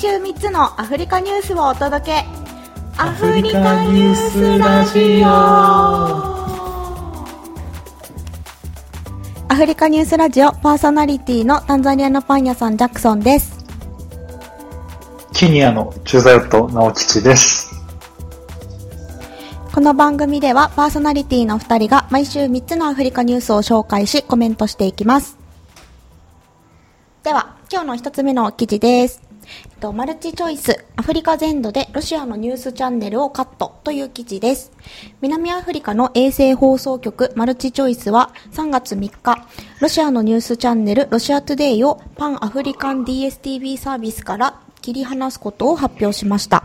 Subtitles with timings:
[0.00, 2.24] 週3つのアフリカニュースをお届け。
[2.96, 5.26] アフリカニュースラジオ。
[9.46, 13.62] アフリカニュースラジオパーソナリティのタンザニアのパン屋さんジャクソンです。
[15.34, 17.70] ケニアの駐在夫直吉です。
[19.74, 25.36] この番組ではパーソナリティの2人が毎週3つのアフリカニュースを紹介しコメントしていきます。
[27.22, 29.29] では今日の1つ目の記事です
[29.64, 34.72] えっと、マルチチョイス、アフリカ全土でロシアのニュースチャンネルをカットという記事です。
[35.20, 39.46] 南アフリカの衛星放送局マルチチョイスは3月3日、
[39.80, 46.64] ロシアのニュースチャンネルロシアトゥデイをパンアフリカン DSTV サービスから切り離すことを発表しました。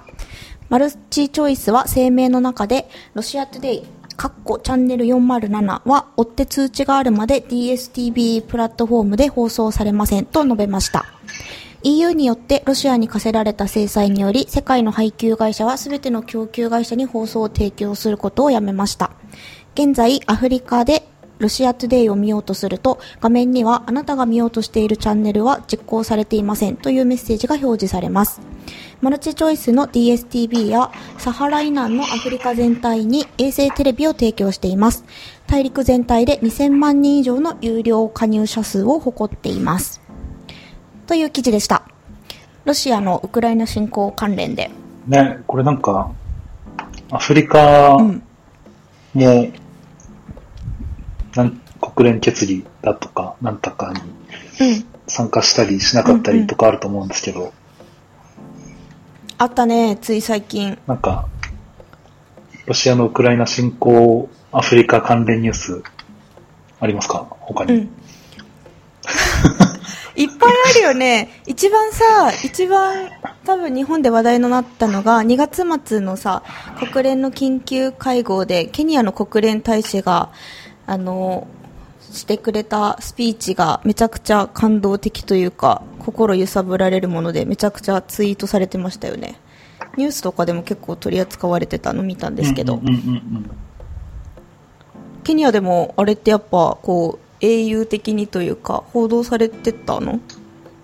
[0.69, 3.83] マルチチョイスは声明の中で、ロシアトゥデイ、
[4.17, 11.05] カッコチャンネル407は追って通知があるまで DSTV プラットフォームで放送されませんと述べました。
[11.87, 19.11] EU によってロシアに課せられた制裁により世界の配給会社は全ての供給会社に放送を提供することをやめました。
[19.75, 28.41] 現在、アフリカでロシアトゥデイを見ようとすると画面にはあなたが見ようとしているチャンネルは実行されていませんというメッセージが表示されます。
[29.01, 35.05] マルチチョイスの DSTV やサハラ以南のアフリカ全体に衛星テレビを提供しています。
[35.45, 40.01] 大陸全体で2000万人以上の有料加入者数を誇っています。
[41.07, 41.83] という記事でした。
[42.65, 44.71] ロシアのウクライナ侵攻関連で。
[45.07, 46.11] ね、これなんか、
[47.11, 48.21] アフリカも、
[51.35, 57.39] なん国連決議だとか、なんとかに参加したりしなかったりとかあると思うんですけど。
[57.39, 57.53] うんうん、
[59.37, 60.77] あったね、つい最近。
[60.87, 61.27] なんか、
[62.65, 65.83] ロシアのウクライナ侵攻、アフリカ関連ニュース、
[66.79, 67.27] ありますか？
[67.41, 67.73] 他に。
[67.73, 67.89] うん
[70.15, 71.41] いっぱいあるよね。
[71.45, 73.09] 一番さ、一番
[73.45, 76.43] 多分日本で話題になったのが、2月末のさ、
[76.91, 80.29] 国連の緊急会合で、ケニアの国連大使が、
[80.85, 81.47] あの、
[81.99, 89.35] してくれたスピーチがめちゃくちゃ感動的というか、心揺さぶられるもので、めちゃくちゃツイートされてましたよね。
[89.97, 92.79] ニュースとかでも結構取り扱われてたの見たんですけど。
[95.23, 100.19] ケニアでもあれってやっぱこう英雄的にというか、報道されてたの？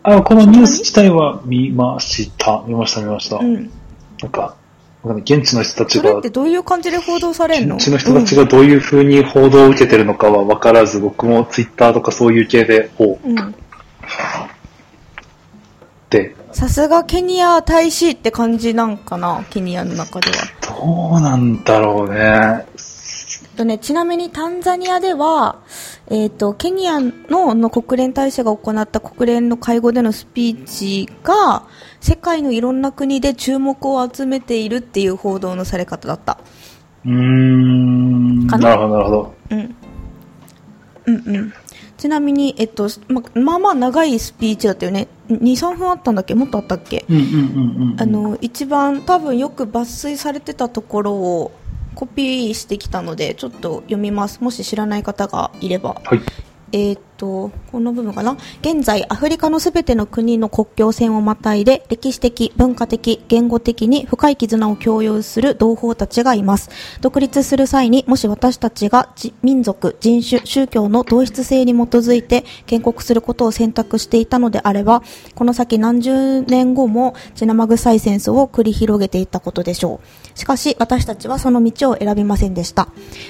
[0.04, 2.64] あ、このニュース自体は見ました。
[2.68, 3.38] 見ました、見ました。
[3.38, 3.72] うん。
[4.22, 4.56] なんか、
[5.04, 6.10] 現地の人たちが。
[6.10, 7.78] それってどういう感じで報道されるの？
[7.78, 13.28] 現地の人たちがどういうふうに報道を受けてるのかは分からず、うん、僕もツイッターとかそういう系で、ほう。
[13.28, 13.56] うん。
[16.10, 16.36] で。
[16.52, 20.38] さすがケニア大使って感じなんかな、ケニアの中では。
[20.62, 22.66] どうなんだろうね。
[23.56, 25.60] とね、ちなみにタンザニアでは、
[26.10, 31.64] えっ、ー、と、ケニアのの国連大使が行った国連の会合でのスピーチが、
[32.00, 36.40] 世界のいろんな国で注目を集めているっていう報道のされ方だった。
[37.06, 38.48] うーん。
[38.48, 38.58] な？
[38.58, 39.34] なるほど、なるほど。
[39.52, 39.76] うん。
[41.06, 41.54] うんうん。
[41.98, 45.08] ちなみに、えっと、ま、まあまあ長いスピーチだったよね。
[45.30, 46.34] 2、3分あったんだっけ？
[46.34, 47.06] もっとあったっけ？
[48.00, 51.52] あの、一番多分よく抜粋されてたところを、
[51.96, 56.22] コピーしてきたのでちょっと読みますもし知らない方がいれば、はい、
[56.72, 58.38] えっ、と、この部分かな。
[58.62, 66.70] 現在、アフリカのすべての国の国境線をまたいで、歴史的、文化的、言語的に深い絆を共有する同胞たちがいます。
[67.02, 69.14] 独立する際に、もし私たちが
[69.44, 75.04] 民族、人種、宗教の同質性に基づいて建国することを選択していたのであれば、
[75.36, 80.21] この先何十年後も血生臭い戦争を繰り広げていたことでしょう。
[80.36, 82.88] しかし、私たちはその道を選びませんでした。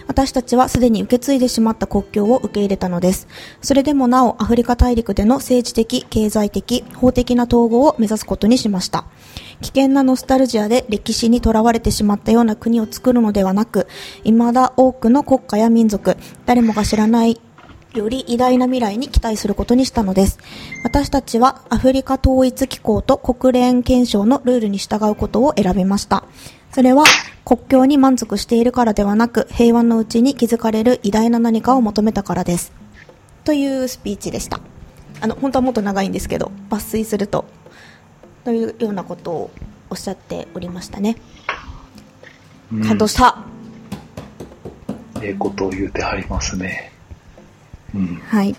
[0.07, 3.28] 私たちはすでに受け継いでしまった国境を受け入れたのです。
[3.62, 9.06] それでもなおアフリカ大陸での政治的、経済的、法的な統合を目指すことにしました。
[9.61, 13.88] 危険なノスタルジアで歴史にとらわれてしまったような国を作るのではなく、
[14.23, 17.40] 未だ多くの国家や民族、誰もが知らない
[17.94, 20.40] より偉大な未来に期待することにしたのです。
[20.84, 26.23] 私たちはアフリカ統一機構と国連憲章のルールに従うことを選びました。
[26.72, 27.03] それは
[27.44, 32.72] 国境に満足しているからではなく平和のうちに築かれる偉大な何かを求めたからです。
[33.44, 34.59] というスピーチでした。
[35.20, 37.46] あの本当はもっと長いんですけど抜粋すると。
[38.44, 39.52] というようなことを
[39.90, 41.18] おっしゃっておりましたね、
[42.88, 43.44] 感動した。
[45.22, 46.91] ええことを言うてはりますね、
[47.94, 48.56] うん、はい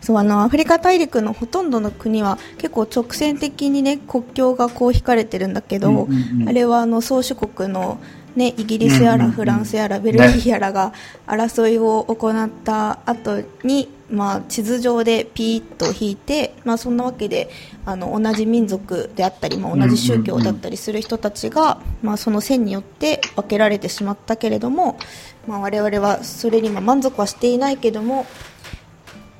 [0.00, 7.98] そうあのアフリカ大陸のほとんどの国は結構直線的にね国境がこう引かれてるんだけど、うんうんうん、あれはあの宗主国の
[8.36, 10.92] ね、イギリスやらフランスやらベルギーやらが
[11.26, 17.48] 争いを行った後に、まあ、地図上でピーッと引いて、まあ、そんなわけで
[17.86, 24.98] あの同じ民族であったり、まあ、同じ宗教だったりする人たちが、まあ、その線によって分けられてしまったけれども、
[25.46, 28.26] まあ、我々はそれに満足はしていないけども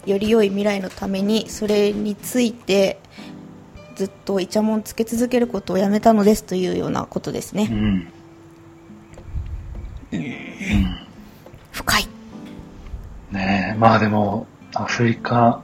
[0.06, 2.98] より良い未来のためにそれについて
[3.96, 7.68] ずっとイチャモンつけ続けることをやめたのですというようなことですね。
[7.70, 8.08] うん
[10.12, 10.96] うん、
[11.72, 12.08] 深い。
[13.32, 15.62] ねえ、まあでも、アフリカ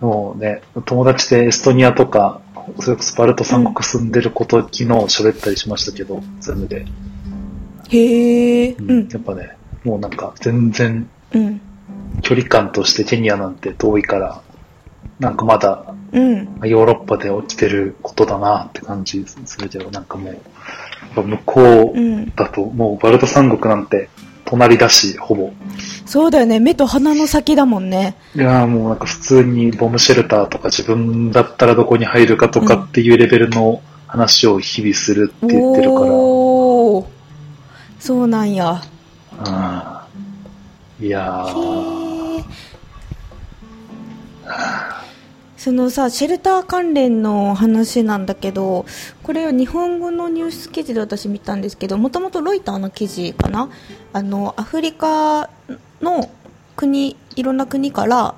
[0.00, 2.40] のね、友達でエストニアとか、
[2.80, 6.86] それこそバルト三国住んでる子と昨日喋ったりしましたけど、ズームで。
[7.88, 9.08] へえ、うん。
[9.08, 11.08] やっぱね、もうなんか全然、
[12.20, 14.42] 距離感としてケニアなんて遠いから、
[15.18, 24.08] なんかまだ、うん、ヨーロッパで起きてることだなって感じするけど、なんかもう、向こうだと、もうバルト三国なんて
[24.44, 25.50] 隣だし、ほぼ。
[26.04, 28.16] そうだよね、目と鼻の先だもんね。
[28.34, 36.06] いやもうなんか普通にボムシェルターとか自分だったらどこに入るかとかっていうレベルの話を日々するって言ってるから。
[36.06, 37.08] うん、お
[37.98, 38.82] そうなんや。
[41.00, 41.06] うん。
[41.06, 42.01] いやー。
[45.62, 48.84] そのさシェルター関連の話なんだけど
[49.22, 53.70] これは日本語のニュース記事で私見たんですけどもともとロイターの記事かな？
[54.12, 55.50] あのアフリカ
[56.00, 56.28] の
[56.74, 58.34] 国いろんな国から、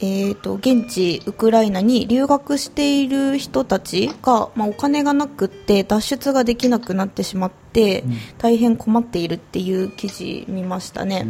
[0.00, 11.24] えーと、現地ウクライナに留学している人たちが、まあ、お金がなくって脱出ができなくなってしまって、うん、大変困っているっていう記事見ましたね。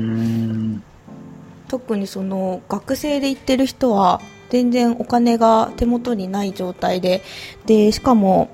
[1.68, 4.20] 特にその学生で行ってる人は
[4.50, 7.22] 全然お金が手元にない状態で。
[7.66, 8.50] でしかも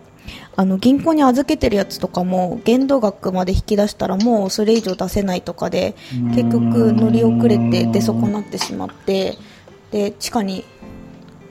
[0.56, 5.94] あの銀行に預けてるやつとかも限度額まで引き出したらもうそれ以上出せないとかで
[6.35, 9.37] 結局乗り遅れて出損なってしまって
[9.91, 10.64] で地下に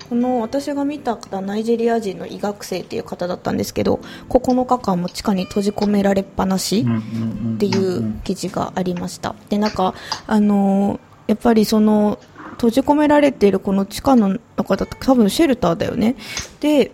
[0.09, 3.99] この私が見た方ナイジェリア人の医学生っていう方だったんですけど
[4.29, 6.85] 9日間も地下に閉じ込められっぱなし
[7.55, 9.35] っていう記事がありました。
[9.49, 9.95] でなんか
[10.27, 12.19] あのやっぱりその
[12.53, 16.15] 閉じ込められているこの地下の中だと多分シェルターだよね。
[16.59, 16.91] で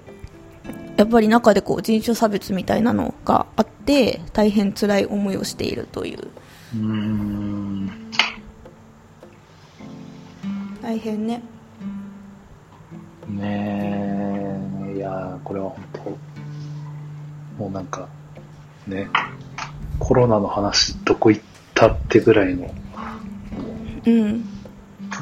[0.97, 6.27] やっぱり中でこう人種差別みたいなのがあって大変辛い思いをしているという。
[6.75, 7.89] うん。
[10.81, 11.41] 大変ね。
[13.29, 14.95] ねえ。
[14.97, 18.09] いやこれは本当もうなんか
[18.87, 19.07] ね
[19.99, 22.73] コロナの話どこ行ったってぐらいの。
[24.05, 24.58] うん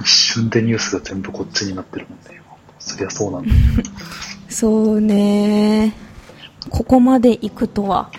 [0.02, 2.42] 一瞬でニュースが全部こっちになってるもんね。
[2.80, 3.52] そりゃそうなんだ。
[4.50, 5.94] そうね。
[6.70, 8.12] ここまで行くとは。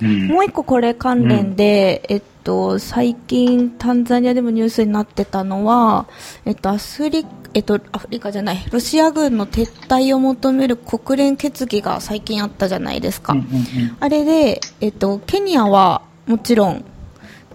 [0.00, 6.08] うん、もう一個これ関連で、うん、えっと、最近タンザニアでもニュースになってたのは、
[6.44, 7.24] えっと、アフリ
[7.54, 13.34] えっと、アフリカじゃない、ロシア軍の撤退を求める国連決議が最近あったじゃないですか。
[13.34, 16.84] うんうんうん、あれで、えっと、ケニアはもちろん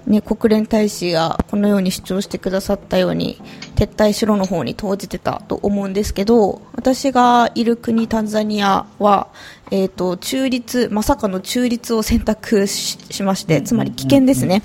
[0.08, 3.42] ね、国連大使がこのように主張してくださったように
[3.76, 9.28] 撤退しろの方に投じてたと思うんですけど私がいる国タンザニアは、
[9.70, 14.64] えーと、中立まさかの中立を選択しましてつまり危険ですね。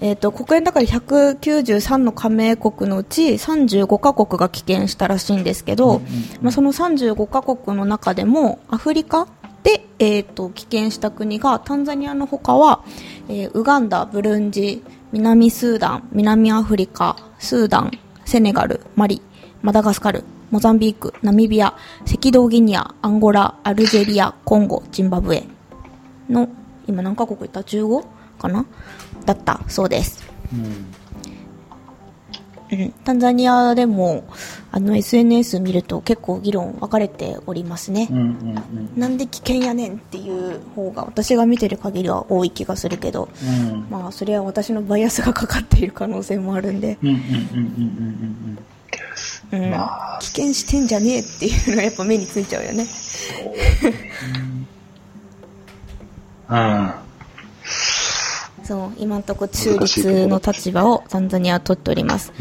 [0.00, 6.02] えーと、国連だから193の加盟国のうち35カ国が棄権したらしいんですけど、
[6.40, 9.26] まあ、その35カ国の中でもアフリカ
[9.62, 12.84] で、えーと、棄権した国がタンザニアのほかは、
[13.28, 14.82] えー、ウガンダ、ブルンジ、
[15.12, 17.92] 南スーダン、南アフリカ、スーダン、
[18.24, 19.20] セネガル、マリ、
[19.62, 21.76] マダガスカル、モザンビーク、ナミビア、
[22.10, 25.44] 赤道ギニア、アンゴラ、アルジェリア、コンゴ、ジンバブエ
[26.30, 26.48] の、
[26.86, 28.06] 今何カ国行った ?15?
[28.38, 28.64] かな？
[29.26, 30.26] だったそうです。
[30.52, 30.97] うん
[32.70, 34.24] うん、タンザニアでも
[34.72, 38.18] あの SNS 見ると結構議論分かれておりますね、うん。
[38.18, 38.26] うん。
[38.26, 38.30] う
[38.96, 39.16] ん、なん。
[39.16, 39.94] で危険やねん。
[39.94, 46.80] っていう方が私が見てる限りは多い気がするけど、うん、まあそれは私のバイアスがかかっている可能性もあるん。
[46.80, 46.98] で
[50.20, 50.88] 危険してん。
[50.88, 52.86] じゃねえっていうのがやっぱ目についちゃうよね
[56.48, 57.07] うん。
[58.68, 62.34] そう今のところ中立の立場をタンザニアは取っております。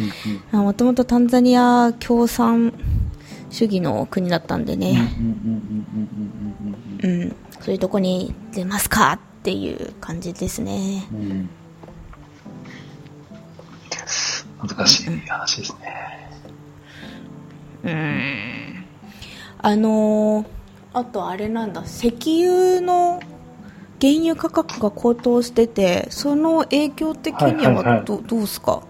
[0.51, 2.73] もともとタンザニア共産
[3.49, 5.09] 主義の国だったんでね。
[7.01, 7.35] うん。
[7.61, 11.49] そういうとこに出ますかっていう感じですね、うん、
[14.67, 16.29] 難しい話ですね。
[17.85, 18.85] うん。
[19.59, 20.45] あのー、
[20.91, 21.83] あとあれなんだ。
[21.83, 23.21] 石油の
[23.99, 28.83] 原油価格が高騰してて、その影響的にはど,、はいはい、どうすか？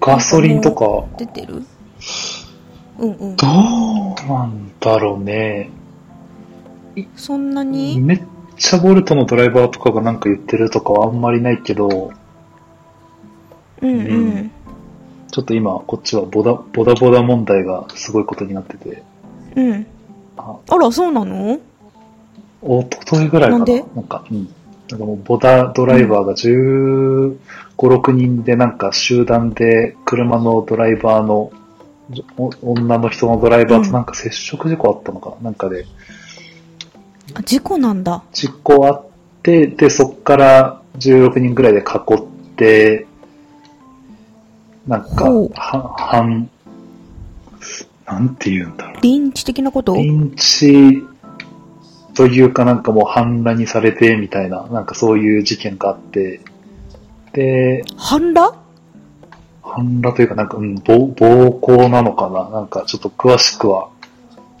[0.00, 1.06] ガソリンとか。
[1.16, 1.64] 出てる？
[2.98, 3.36] うんうん。
[3.36, 5.70] どうなんだろうね。
[7.14, 8.00] そんなに？
[8.00, 8.22] めっ
[8.56, 12.12] ちゃボルトのドライバーとかがなんか言ってるとかはあんまりないけど、
[13.80, 13.98] うんうん。
[14.00, 14.50] うん、
[15.30, 19.04] ちょっと今、こっちはボダ、ボダボダ問題がすごいことになってて。
[19.54, 19.86] うん。
[20.36, 21.60] あら、そうなの？
[22.62, 23.58] おとといぐらいかな。
[23.58, 23.84] なんで？
[23.94, 24.48] なんか、うん。
[24.90, 27.38] なんかもうボダドライバーが15、
[27.76, 31.52] 6人でなんか集団で車のドライバーの、
[32.62, 35.84] 女の人のドライバーとなんか接触事故あったのかな、うん、なんかで。
[37.34, 38.22] あ、事故なんだ。
[38.32, 39.06] 事故あっ
[39.42, 41.82] て、で、そっから16人ぐらいで囲
[42.14, 42.22] っ
[42.56, 43.06] て、
[44.86, 46.48] なんか、は、半、
[48.06, 49.02] なんて言うんだろう。
[49.02, 49.94] リンチ的なこと？
[49.96, 51.04] リンチ
[52.18, 56.40] というかなんかもう反乱にされてみたいな、なんかそういう事件があって、
[57.32, 58.58] で、反乱
[59.62, 62.50] 反乱というかなんか、うん、暴暴行なのかな？
[62.50, 63.90] なんかちょっと詳しくは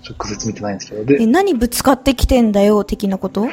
[0.08, 1.04] 直接見てないんですけど。
[1.04, 3.48] で、え、何ぶつかってきてんだよ的なこと？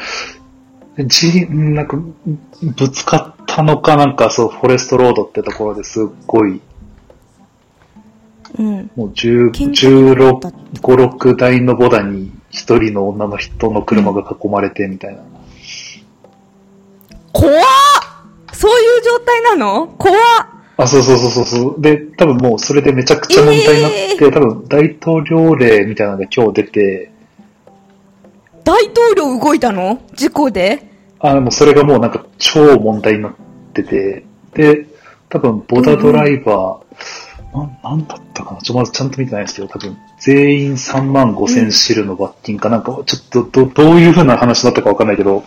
[1.07, 6.61] じ、なんか、ぶつかったのかなんかそう、フォレストロードってところですっごい。
[8.59, 15.21] うん、もう16、5、6台のボダに一人の女の人の車が囲まれてみたいな。
[17.33, 17.63] 怖っ。
[18.53, 19.87] そういう状態なの？
[19.87, 20.17] 怖っ。
[20.77, 21.81] あ、そうそうそうそう。
[21.81, 27.11] で、多分もうそれでめちゃくちゃ問題になって、えー、多分大統領令みたいなのが今日出て。
[28.63, 30.01] 大統領動いたの？
[30.13, 30.89] 事故で？
[31.19, 33.33] あ、でもそれがもうなんか超問題になっ
[33.73, 34.87] てて、で、
[35.29, 36.83] 多分ボダドライバー、
[37.55, 38.61] な、なんだったかな？
[38.61, 45.43] ちょ、まずちゃんと見てないですけど、多分、全員3万5千シルの罰金かなんか、ちょっと、ど、どういう風な話だったかわかんないけど、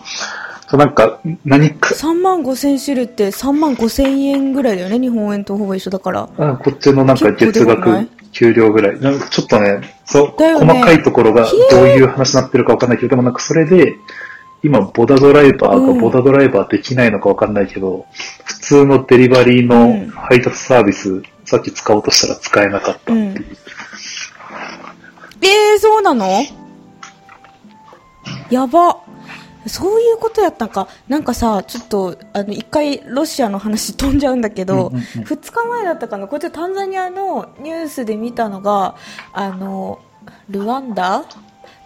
[0.71, 1.95] なんか、何か。
[1.95, 6.29] 3万5千シルって3万5千円ぐらいだよね、日本円とほぼ一緒だから。
[6.37, 8.99] あこっちのなんか月額、給料ぐらい。
[8.99, 13.95] なんかちょっとね、そう、ね、細かいところがどういう話になってるかわかんないけど、でもなんかそれで、
[14.61, 18.03] 今、ボダドライバーがボダドライバーできないのかわかんないけど、うん、
[18.43, 23.17] 普通のデリバリーの配達サービス、さっき使おうとしたら使えなかったっていう。
[23.17, 23.35] うん、
[25.41, 26.43] えー、そうなの？
[28.51, 28.97] やば。
[29.67, 30.87] そういうことやったんか。
[31.07, 38.95] なんかさ、ちょっと、あの、一回ロシアの話飛んじゃうんだけど、二、うん、日前だったかな、こっちタンザニアのニュースで見たのが、
[39.33, 39.99] あの、
[40.49, 41.25] ルワンダ？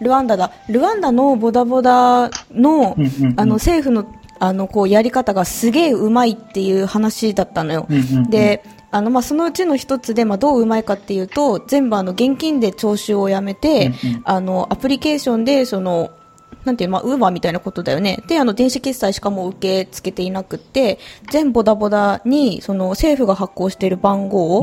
[0.00, 0.52] ルワンダだ。
[0.68, 2.96] ルワンダのボダボダの、
[3.36, 4.06] あの、政府の、
[4.38, 7.86] あの、こう、やり方がすげえうまいっていう話だったのよ。
[8.28, 13.92] で、あの、まあ、そのうちの一つで、まあ、どううまいかっていうと、全部あの、現金で徴収をやめて、
[14.24, 16.10] あの、アプリケーションで、その、
[16.64, 18.22] なんていう、まあ、ウーバーみたいなことだよね。
[18.26, 20.98] で、あの、電子決済しかも受け付けていなくて、
[21.30, 24.62] 全ボダボダに、その、政府が発行している番号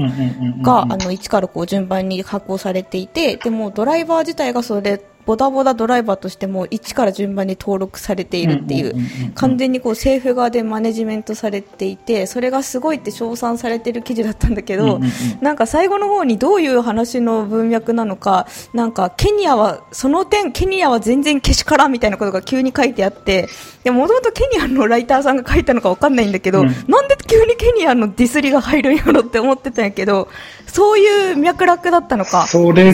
[0.61, 8.95] が、あの、1からこう、順番に発行されていて、でも、ドライバー自体がそれボダボダドライバーとしても一から順番に登録されているっていう
[9.35, 14.99] 完全にこう政府側でマネジメントされていてそれがすごいって称賛されている記事だったんだけど
[15.41, 23.47] なんか最後の方にどういう話の文脈なのかなんかケニアはその点ケニアは全然けしからんみたいなことが急に書いてあって
[23.83, 30.29] でもともとケニアのライターさんが書いたのか分かんないんだけど、なんで急にケニアのディスりが入るんやろって思ってたんやけど
[30.71, 32.47] そういう脈絡だったのか。
[32.47, 32.93] それ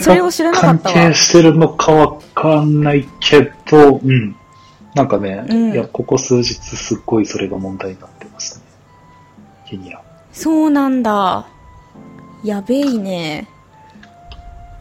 [0.52, 4.34] 関係してるのかわかんないけど、うん。
[4.94, 8.64] なんかね、うん、いや、ここ数日すっごいそれが問題になってますね。
[9.66, 10.00] ケニア。
[10.32, 11.46] そうなんだ。
[12.42, 13.46] やべいね。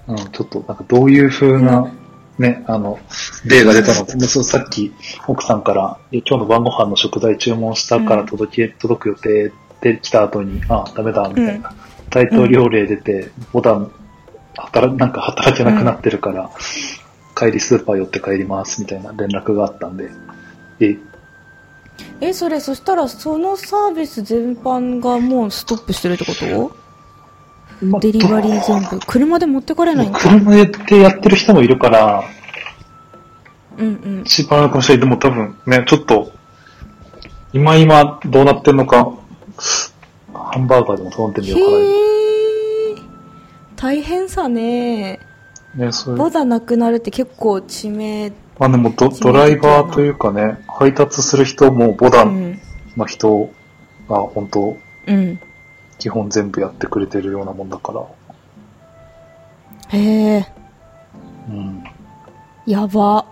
[0.07, 2.97] うん、ちょっと、なんかどういう風な、うん、ね、あの、
[3.45, 4.05] 例が出たの？
[4.05, 4.91] か、そうさっき
[5.27, 9.51] 奥さんから、今日の晩ご飯の食材注文したから届け、届く予定
[9.81, 11.75] で来た後に、あ、ダメだ、みたいな。
[12.09, 13.91] 大統領令出て、ボタン、
[14.55, 16.49] 働、なんか働けなくなってるから、
[17.35, 20.09] 帰りスーパー寄って帰りますみたいな連絡があったんで、
[20.79, 20.97] え、
[22.21, 26.71] え、それ、そしたらそのサービス全般がもうストップしてるってこと？
[27.85, 28.99] ま、デリバリー全部。
[29.05, 32.23] 車で持ってかれないんか車でやってる人もいるから、
[33.77, 34.21] うんうん。
[34.25, 35.07] 一番かもしれない。
[35.07, 36.31] でも多分ね、ちょっと、
[37.53, 39.13] 今今どうなってんのか、
[40.57, 43.05] ハンバーガーでも頼んでみようかな。
[43.75, 45.19] 大変さね。
[45.75, 46.17] ね、それ。
[46.17, 48.31] ボダなくなるって結構致命。
[48.57, 53.51] まあでもドドライバーというかね、配達する人もボダの人
[54.09, 55.39] が本当、うん、
[55.99, 58.03] 基本全部やってくれてるようなもんだから。
[59.89, 60.47] へえ。
[61.49, 61.83] うん。
[62.65, 63.27] やば。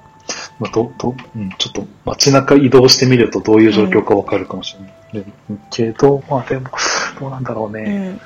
[0.60, 4.94] まあ、ど、ど、うん、ちょっと街中移動してみるとどういう状況かわかるかもしれない。
[5.50, 6.70] うん、けど、まあでも、
[7.20, 8.20] どうなんだろうね。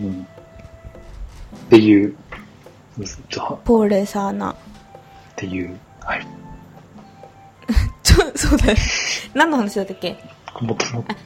[0.00, 0.06] うん。
[0.06, 2.14] うん、っていう、
[3.64, 4.52] ポーレサーナ。
[4.52, 4.56] っ
[5.36, 6.26] ていう、はい。
[8.02, 8.76] ちょ、そうだよ。
[9.34, 10.16] 何の話だったっけ？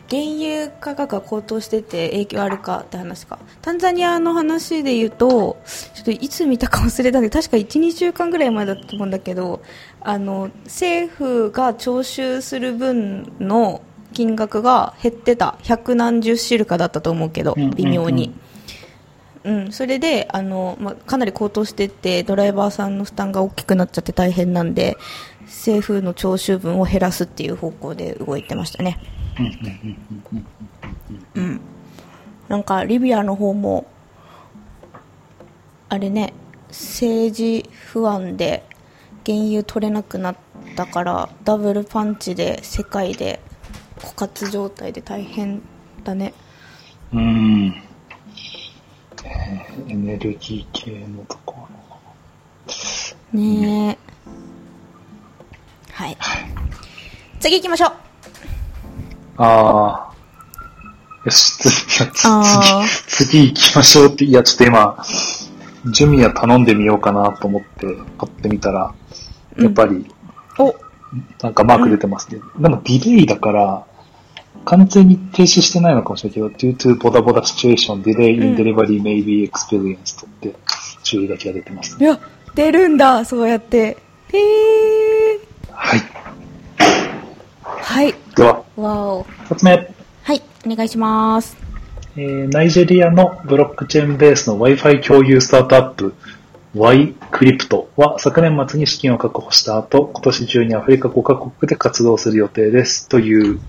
[0.08, 5.58] 原油価格が高騰してて影響あるかって話かタンザニアの話で言うと
[5.94, 9.60] ちょっといつ見たか忘れたんで確か12週間ぐらい前だったと思うんだけど
[10.00, 18.34] あの政府が徴収する分の金額が減ってた百何十シルカだったと思うけど微妙に。
[19.44, 24.98] うん、それであの、まかなり高騰しててドライバーさんの負担が大きくなっちゃって大変なんで
[25.42, 28.98] 政府の徴収分を減らすっていう方向で動いてましたね。
[31.34, 31.60] うん。
[32.48, 33.86] なんかリビアの方も
[35.88, 36.32] あれね
[36.68, 38.64] 政治不安で
[39.24, 40.36] 原油取れなくなっ
[40.76, 43.40] たからダブルパンチで世界で
[43.98, 45.62] 枯渇状態で大変
[46.04, 46.32] だね。
[47.12, 47.74] うん、
[49.24, 51.54] えー、エネルギー系のとこ
[53.32, 53.38] ろ。
[53.38, 53.98] ねえ、
[55.92, 56.16] はい、
[57.40, 57.92] 次行きましょう。
[59.38, 60.14] ああ。
[61.24, 62.08] よし、次、次、
[63.06, 63.46] 次。
[63.48, 65.04] 行きましょうって、いや、ちょっと今、
[65.92, 67.86] ジュミア頼んでみようかなと思って
[68.18, 68.94] 買ってみたら、
[69.58, 70.06] やっぱり、
[70.58, 70.74] お。
[71.42, 72.40] なんかマーク出てますね。
[72.58, 73.86] でもディレイだから、
[74.64, 80.54] 完全に停止してないのかもしれないけど、due to ボダボダ situation, delay in delivery may be experienced って
[81.02, 82.20] 注意書きが出てます、ね、いや、
[82.54, 83.78] 出るんだ、そうやって。
[83.78, 84.38] へー。
[85.72, 86.00] はい。
[87.64, 88.14] はい。
[88.36, 89.26] では、わお。
[89.48, 89.94] 二つ目。
[90.22, 91.56] はい、お願いします。
[92.16, 96.14] えー、ナイジェリアのブロックチェーンベースの Wi-Fi 共有スタートアップ
[96.74, 103.60] Y クリプトは昨年末に資金を確保した後、今年中にアフリカ5カ国で活動する予定ですという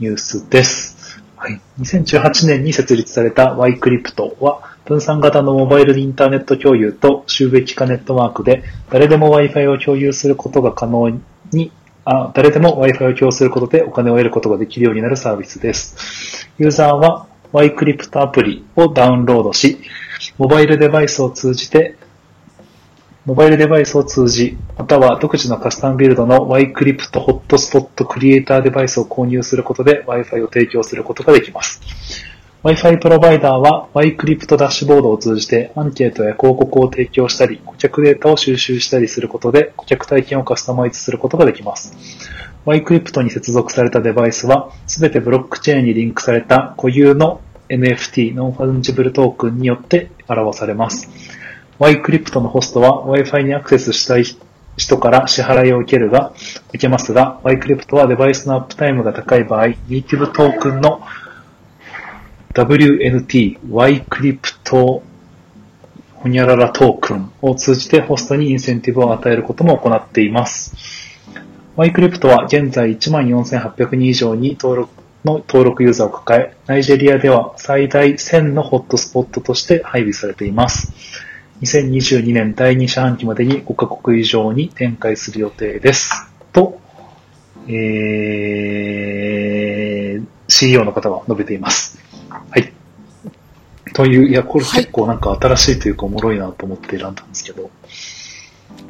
[0.00, 1.22] ニュースです。
[1.36, 11.20] はい、2018年に設立された Y クリプトは分散型のモバイルインターネット共有と収益化ネットワークで誰でも Wi-Fi を共有することが可能
[11.52, 11.72] に
[12.04, 16.48] あ誰でも Wi-Fi を共有することでお金を得ることができるようになるサービスです。
[16.58, 19.78] ユーザーは YCrypt アプリをダウンロードし、
[20.38, 21.96] モバイルデバイスを通じて、
[23.26, 31.80] モバイルデバイスを通じ、または独自のカスタムビルドの YCrypt ホットスポットクリエイターデバイスを購入することで Wi-Fi を提供することができます。
[32.64, 41.96] Wi-Fi プロバイダーは YCrypt ダッシュボードを通じてアンケートや広告を提供したり、顧客データを収集したりすることで顧客体験をカスタマイズすることができます。
[42.66, 51.08] YCrypt に接続されたデバイスは、すべてブロックチェーンにリンクされた固有の NFT、 Non-Fungible Token によって表されます。
[51.78, 54.24] YCrypt のホストは Wi-Fi にアクセスしたい
[54.76, 56.32] 人から支払いを受けるが、
[56.68, 61.02] 受けますが、YCrypt はデバイスのアップタイムが高い場合、ネイティブトークンの
[62.54, 65.02] WNT、YCrypto
[66.14, 70.74] ほにゃららトークンを通じてホストにインセンティブを与えることも行っています。
[71.76, 74.92] Ycrypt は現在14,800人以上に登録
[75.24, 80.92] の登録ユーザーを抱え、ナイジェリアでは最大1000のホットスポットとして配備されています。
[81.62, 86.26] 2022年第2四半期までに5カ国以上に展開する予定です。
[86.52, 86.80] と、
[87.68, 91.98] えー、CEO の方は述べています。
[92.28, 92.72] はい。
[93.94, 97.70] という、いや、これ結構なんか新しいというかおもろいなと思って選んだんですけど。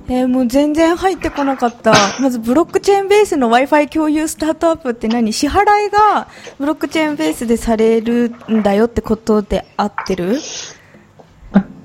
[0.09, 1.93] えー、もう全然入ってこなかった。
[2.21, 5.33] まずブロックチェーンベースの Wi-Fi 共有スタートアップって何？
[5.33, 10.39] 支払いがブロックチェーンベースでされるんだよってことで合ってる？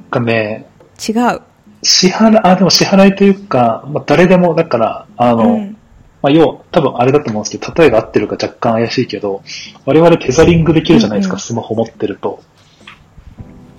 [0.10, 0.68] かね、
[1.08, 1.42] 違う。
[1.82, 5.78] 支払い、あ、でも支払いというか、まあ、誰でも、だから、あの、うん、
[6.22, 9.42] まあ、要、多分あれだと思うんですけど、例えが合ってるか若干怪しいけど、
[9.86, 12.44] 我々テザリングできるじゃないですか、うんうん、スマホ持ってると。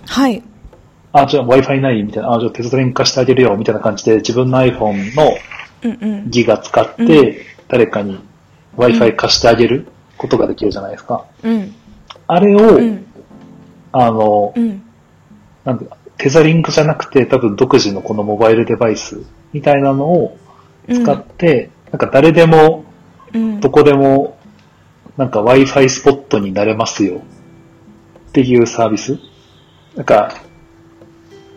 [0.06, 0.42] はい。
[1.12, 8.18] あ、じゃあ Wi-Fi ないみたいな、あ、じゃあテザリング化してあげるよ、みたいな感じで、自分の iPhone のギガ使って、誰かに
[8.76, 11.24] Wi-Fi 貸してあげることができるじゃないですか。
[11.42, 11.74] うん。
[12.26, 13.06] あれを、うん、
[13.92, 14.82] あの、うん、
[15.64, 19.22] なんていうか、テザリングじゃなくて、多分独自のこのモバイルデバイス
[19.54, 20.36] みたいなのを
[20.86, 22.84] 使って、なんか誰でも、
[23.60, 24.36] どこでも、
[25.16, 27.22] なんか Wi-Fi スポットになれますよ
[28.28, 29.18] っていうサービス。
[29.96, 30.34] なんか、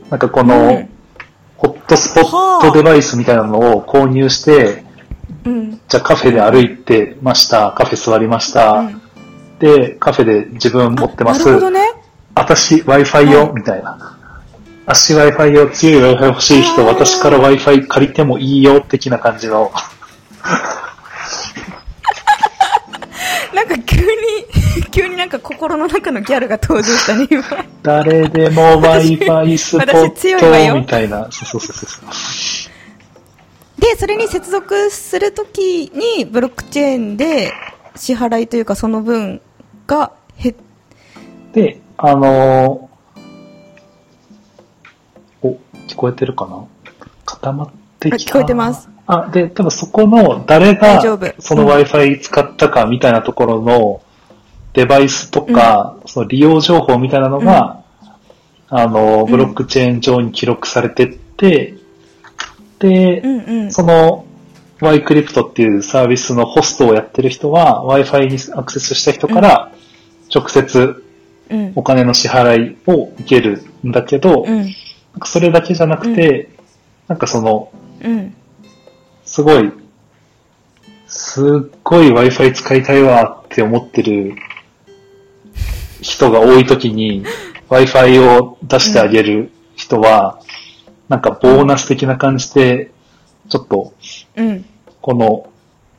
[0.09, 0.87] なんかこの、
[1.57, 4.85] ホットスポットデバイスみたいなのを購入して、
[5.43, 9.01] うん、じゃあカフェで歩いてました、カフェ座りました、うん、
[9.59, 11.69] で、カフェで自分持ってます。
[11.69, 11.81] ね。
[12.33, 14.22] 私 Wi-Fi よ、みたいな。
[14.85, 19.71] 足 Wi-Fi を強い Wi-Fi 欲しい人、私から Wi-Fi 借りてもいいよ、的な感じの。
[23.53, 24.07] なんか急に、
[24.91, 27.43] 急になんか心の中のギャルが登場したね、今。
[27.81, 31.27] 誰でも Wi-Fi スポットみたいな。
[31.31, 33.81] そうそうそうそう。
[33.81, 37.53] で、それに接続するときに、ブロックチェーンで
[37.95, 39.41] 支払いというか、その分
[39.87, 40.55] が減っ
[41.53, 42.92] で、あのー、
[45.93, 46.65] 聞こえてるかな？
[47.25, 48.31] 固まってきた。
[48.31, 48.89] 聞こえてます。
[49.05, 51.01] あ、で、多分そこの誰が
[51.39, 54.01] その Wi-Fi 使ったかみたいなところの
[54.73, 57.83] デバイスとか、うん、その利用情報みたいなのが、
[58.71, 61.75] うん、あの、ブロックチェーン上に記録されてって、
[62.79, 64.25] で、うんうん、その
[64.79, 69.71] Ycrypt っていうサービスのホストをやってる人は Wi-Fi にアクセスした人から
[70.33, 71.03] 直接
[71.75, 74.45] お金の支払いを受けるんだけど、
[75.25, 76.49] それだけじゃなくて、
[77.07, 77.71] なんかその、
[79.25, 79.71] すごい、
[81.07, 84.35] すっごい Wi-Fi 使いたいわって思ってる
[86.01, 87.23] 人が多いときに
[87.69, 90.39] Wi-Fi を出してあげる人は、
[91.09, 92.91] なんかボーナス的な感じで、
[93.49, 93.93] ちょっと、
[95.01, 95.49] この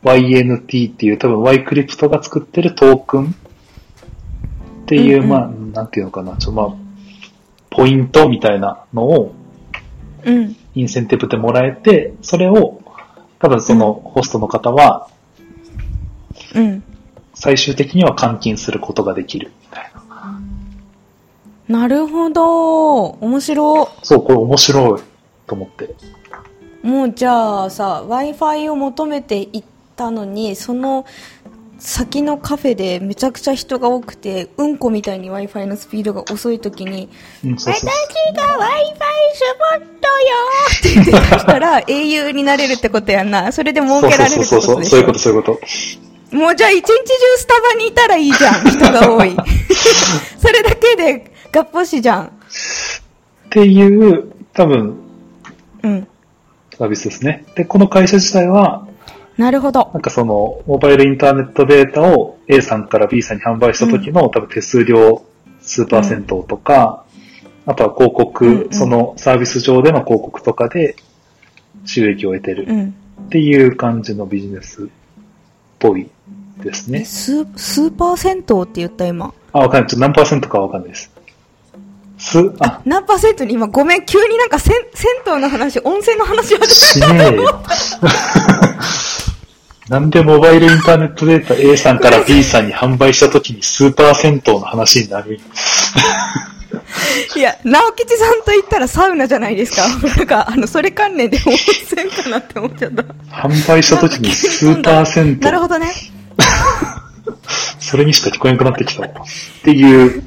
[0.03, 3.29] YNT っていう多分 Ycrypt が作ってるトークンっ
[4.87, 6.84] ていう、まあ、なんていうのかな、ちょっとまあ、
[7.75, 9.35] ポイントみたいなのを、
[10.75, 12.81] インセンティブでもらえて、それを
[13.45, 15.09] ただそのホストの方は、
[16.55, 16.83] うん。
[17.35, 19.93] 最終的には換金することができるみたい
[21.69, 21.81] な。
[21.81, 23.05] なるほど。
[23.21, 23.91] 面白。
[24.03, 25.01] そう、これ面白い
[25.47, 25.95] と思って。
[26.83, 29.63] もうじゃあさ、Wi-Fi を求めて行っ
[29.95, 31.05] たのに、その
[31.79, 37.09] 先のカフェでめちゃくちゃ人が多くて、うんこみたいに Wi-Fi のスピードが遅い時に、
[37.45, 38.65] うん、そうそう私が Wi-Fi
[39.35, 39.43] ス
[39.79, 43.53] ポットよって言ってたら英雄になれるってことやんな。
[43.53, 44.61] それで儲けられるってことでしょ？
[44.61, 45.53] そうそういうこと、そういうこ
[46.31, 46.37] と。
[46.37, 46.93] もうじゃあ一日中
[47.39, 49.37] スタバにいたらいいじゃん、人が多い。
[50.39, 52.25] それだけでがっぽしじゃん。
[52.27, 52.31] っ
[53.51, 54.97] ていう、多分、
[55.83, 56.09] うん。
[56.77, 57.45] サービスですね。
[57.55, 58.87] で、この会社自体は、
[59.37, 59.91] なるほど。
[59.93, 65.25] なんかその、モバイルインターネットデータを A さんから B さんに販売した時の、うん、多分手数料
[65.61, 67.05] 数パーセントとか、
[67.67, 70.97] うん、あとは広告、うんうん、そのサービス上での広告とかで
[71.85, 72.67] 収益を得てる
[73.27, 74.87] っていう感じのビジネスっ
[75.79, 76.09] ぽい
[76.63, 77.05] ですね。
[77.05, 79.35] 数、数パーセントって言った今。
[79.53, 79.91] あ、わかんない。
[79.91, 81.11] ちょっと何パーセントかわかんないです。
[82.17, 83.55] す、あ、何パーセントに？
[83.55, 84.77] 今ごめん、急になんか銭
[85.27, 87.61] 湯の話、温泉の話はしねえよ。
[89.89, 95.39] なんでモバイルインターネットデータ A さんから B さんに販売したときにスーパー銭湯の話になる？
[97.37, 99.87] いや、直吉さんと言ったらサウナじゃないですか。
[100.17, 103.03] なんか、あの、それ関連で温泉かなって思っちゃった。
[103.31, 105.37] 販売したときにスーパー銭湯。
[105.37, 105.91] なるほどね。
[107.79, 109.05] それにしか聞こえなくなってきた。
[109.07, 109.11] っ
[109.65, 110.21] ていう。
[110.21, 110.23] い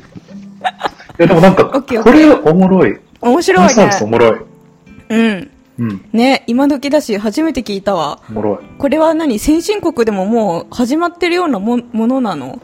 [1.17, 2.97] や、でもなんか、これおもろい。
[3.21, 3.69] 面白いね。
[3.69, 4.37] サービスおもろい。
[5.09, 5.49] うん。
[5.79, 8.19] うん、ね、今時だし、初めて聞いたわ。
[8.29, 8.79] おもろい。
[8.79, 9.37] これは何？
[9.37, 12.59] 先進国でももう始まってるようなもものなの？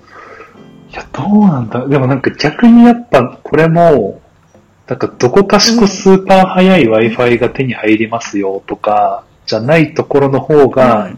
[0.89, 1.87] いや、どうなんだ？
[1.87, 4.19] でもなんか逆にやっぱこれも、
[4.87, 11.11] なんかどこかしこスーパー速い Wi-Fi が手に入りますよとか、じゃないところの方が、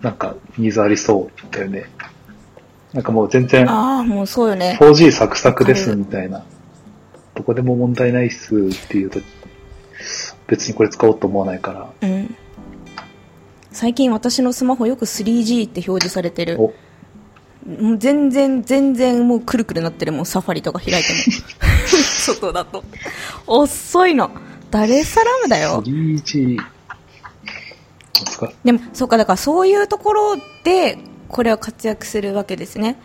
[0.00, 1.90] なんかニーズありそうだよね。
[2.92, 4.78] なんかもう全然、ああ、もうそうよね。
[4.80, 6.44] 4G サクサクですみたいな。
[7.34, 9.20] どこでも問題ないっすっていうと、
[10.50, 12.08] 別にこれ使おうと思わないから。
[12.08, 12.36] うん。
[13.70, 16.58] 最近私のスマホよく 3G って表示されてる。
[16.58, 21.18] もう全然、全然もうくるくるなってるもん、サファリとか開いても。
[22.18, 22.82] 外だと。
[23.46, 24.30] 遅いの。
[24.72, 25.82] 誰サラムだよ。
[25.86, 26.58] 3G。
[28.64, 32.96] でも、そうか、だからそういうところで、これは活躍するわけですね。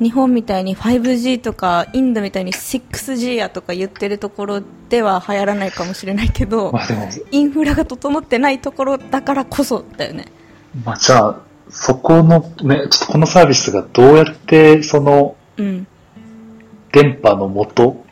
[0.00, 6.88] 日本みたいに 5G とかインドみたいに 6G やとか言ってるところでは流行らないかもしれないけど、まあ、
[7.30, 10.26] インフラが整ってないところだからこそだよね。
[10.84, 15.86] まあ、じゃあ、そこのね、ちょっとこのサービスがどうやってその、うん、
[16.92, 18.03] 電波の元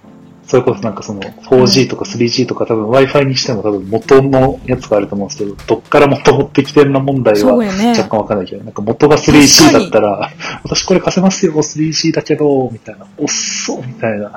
[0.47, 10.31] それこそなんかその 4G とか 3G とか多分 Wi-Fi にしても多分元のやつがあると思うんですけど、どっから元持ってきてるの問題は若干わかんないけど、ね、なんか元が 3G だったら、
[10.65, 14.29] 私これ貸せますよ、3G だけど、みたいな、おっそみたいな。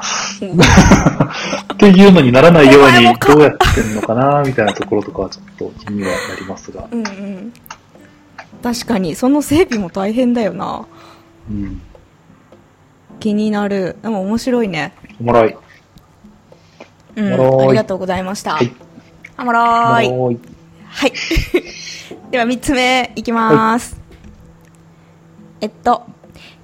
[1.74, 6.88] っていうのにならないようにどうやってんのかな、みたいなところとかはちょっと気にはなりますが。
[6.92, 7.54] うんうん。
[8.62, 10.86] 確かに、その整備も大変だよな。
[11.50, 11.82] うん。
[13.20, 13.98] 気になる。
[14.02, 14.94] でも面白いね。
[15.20, 15.56] おもろい。
[17.16, 18.56] うん、ありがとうございました。
[18.56, 18.72] はい。
[19.38, 20.40] おもろーい。
[20.88, 21.14] はい。
[22.32, 23.94] では3つ目いきます。
[23.94, 24.04] はい、
[25.62, 26.04] えっと、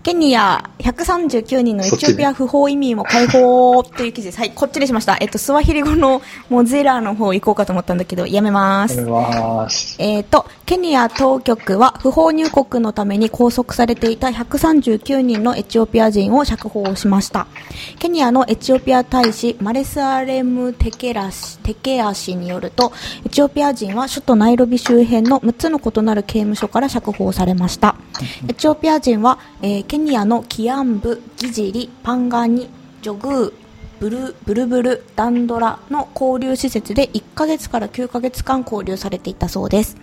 [0.03, 4.39] ケニア139人のエチオピア不法移民を解放という記事です。
[4.39, 5.17] はい、こっちにしました。
[5.21, 8.97] えっと、スワヒリ語のモゼラの方行こうかと思ったんだけど、やめます。
[8.97, 9.95] やめます。
[9.99, 17.47] えっと、ケニア当局は不法入国のために拘束されていた139人のエチオピア人を釈放しました。
[17.99, 22.93] ケニアのエチオピア大使マレスアレム・テケラシ、テケア氏によると、
[23.25, 27.97] エチオピア人は首都ナイロビ周辺の6つの異なる刑務所から釈放されました。
[28.47, 32.69] エチオピア人は、えー、ケニアのキアンブ、ギジリ、パンガニ、
[33.01, 33.60] ジョグー、
[34.01, 39.95] ブルブルブル、ダンドラの交流施設で1ヶ月から9ヶ月間交流されていたそうです。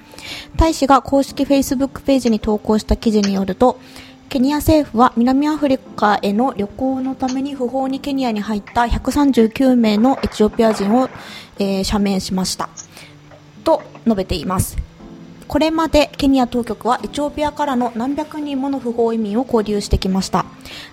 [0.55, 3.81] 大使が公式 Facebook ページに投稿した記事によると、
[4.29, 11.11] ケニア政府は南アフリカへの旅行のために不法にケニアに入った139名のエチオピア人を、
[11.59, 12.69] えー、赦免しました。
[13.65, 14.88] と述べています。
[15.49, 20.45] これまでケニア当局はエチオピアからの何百人もの不法移民を交流してきました。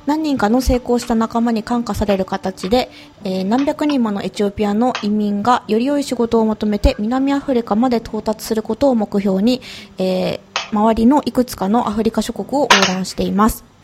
[0.05, 2.89] 何人かの成功した仲間に感化される形で、
[3.25, 9.61] えー、何百人ものエチオピアの移民がより良い仕事を求めて南アフリカまで到達することを目標に、
[9.97, 10.39] えー、
[10.71, 13.74] 周りのいくつかのアフリカ諸国を横断しています。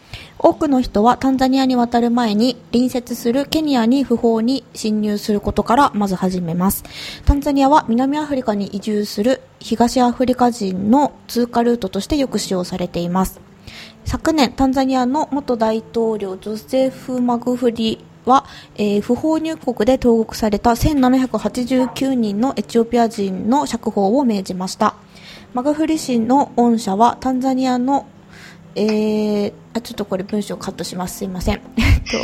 [0.44, 6.84] 多くの人はタンザニアに渡る前に隣接するケニアに不法に侵入することからまず始めます。
[7.26, 13.40] タンザニアは南アフリカに移住する東アフリカ人の通過ルートとしてよく使用されています。
[14.04, 18.46] 昨年、タンザニアの元大統領ジョセフ・マグフリは、
[18.78, 24.96] えー、不法入国で投獄された1789人のエチオピア人の釈放を命じました。
[25.54, 28.08] マグフリ氏の恩赦はタンザニアの
[28.76, 31.20] えー、あ、ちょっとこれ文章カットします。
[31.20, 31.62] すいません。
[31.78, 32.18] えっと、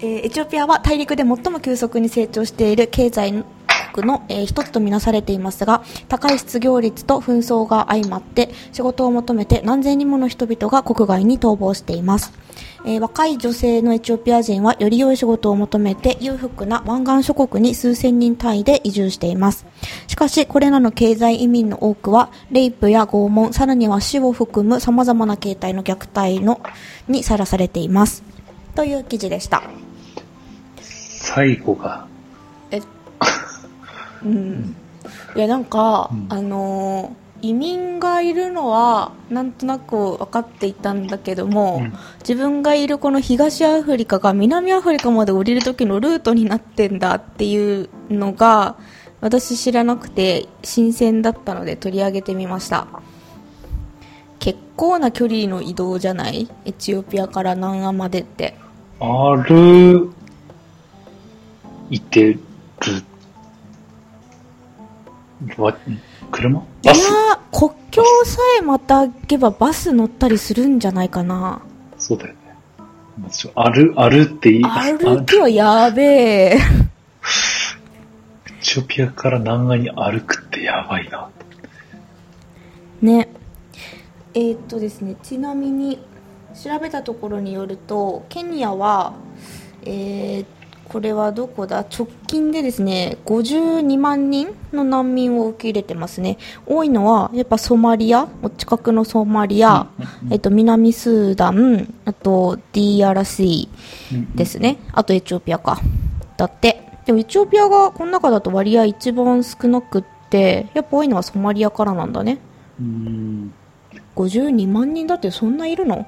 [0.00, 3.44] えー、エチオピアは大陸で最も急速に成長している経済
[3.94, 12.32] 国の、えー、一つとみなされていますが、高い失業率と紛争が相まって、仕事を求めて何千人もの人々が国外に逃亡しています。
[12.86, 19.64] えー、若い女性のエチオピア人はより良い仕事を求めて裕福な湾岸諸国に数千人単位で移住しています。
[20.06, 26.60] しかし、これらの経済移民の多くは、レイプや拷問、さらには死を含む様々な形態の虐待の
[27.08, 28.22] にさらされています。
[28.74, 29.62] という記事でした。
[30.80, 32.06] 最後が。
[32.70, 32.80] え、
[34.24, 34.76] うん。
[35.36, 48.76] いや、なんか、うん、あのー移民がいるのはなんとなく分かっていたんだけども、うん、自分がいるこの東アフリカが南アフリカまで降りる時のルートになってんだっていうのが
[49.20, 52.86] 私知らなくて新鮮だったので取り上げてみました。
[54.38, 56.48] 結構な距離の移動じゃない？
[56.64, 58.56] エチオピアから南アまでって。
[58.98, 60.14] 歩
[61.90, 62.40] いてる
[66.30, 66.60] 車？
[66.82, 66.94] いや
[67.50, 71.62] 国境さえまたげばバス乗ったりするんじゃないかな。
[71.98, 72.38] そうだよね。
[73.54, 76.56] 歩、歩っていい歩きはやべえ。
[76.56, 76.58] エ
[78.60, 81.28] チオピアから南岸に歩くってやばいな。
[83.02, 83.28] ね。
[84.34, 86.00] えー、っとですね、ちなみに
[86.60, 89.12] 調べたところによると、ケニアは、
[89.84, 90.46] えー、
[90.94, 91.80] これはどこだ？
[91.80, 96.38] 直近でですね52万人の難民を受け入れてますね。
[96.66, 98.28] 多いのはやっぱソマリア？
[98.42, 99.88] お近くのソマリア、
[100.30, 101.92] えっと、南スーダン？
[102.04, 103.68] あと DRC
[104.36, 104.78] ですね。
[104.92, 105.80] あとエチオピアか。
[106.36, 106.88] だって。
[107.06, 112.38] でもエチオピアがこの中だと割合一番少なくってやっぱ多いのはソマリアからなんだね。
[114.14, 116.06] 52万人だってそんないるの？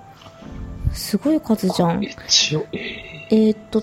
[0.92, 2.04] すごい数じゃん。
[2.04, 3.82] えー、っと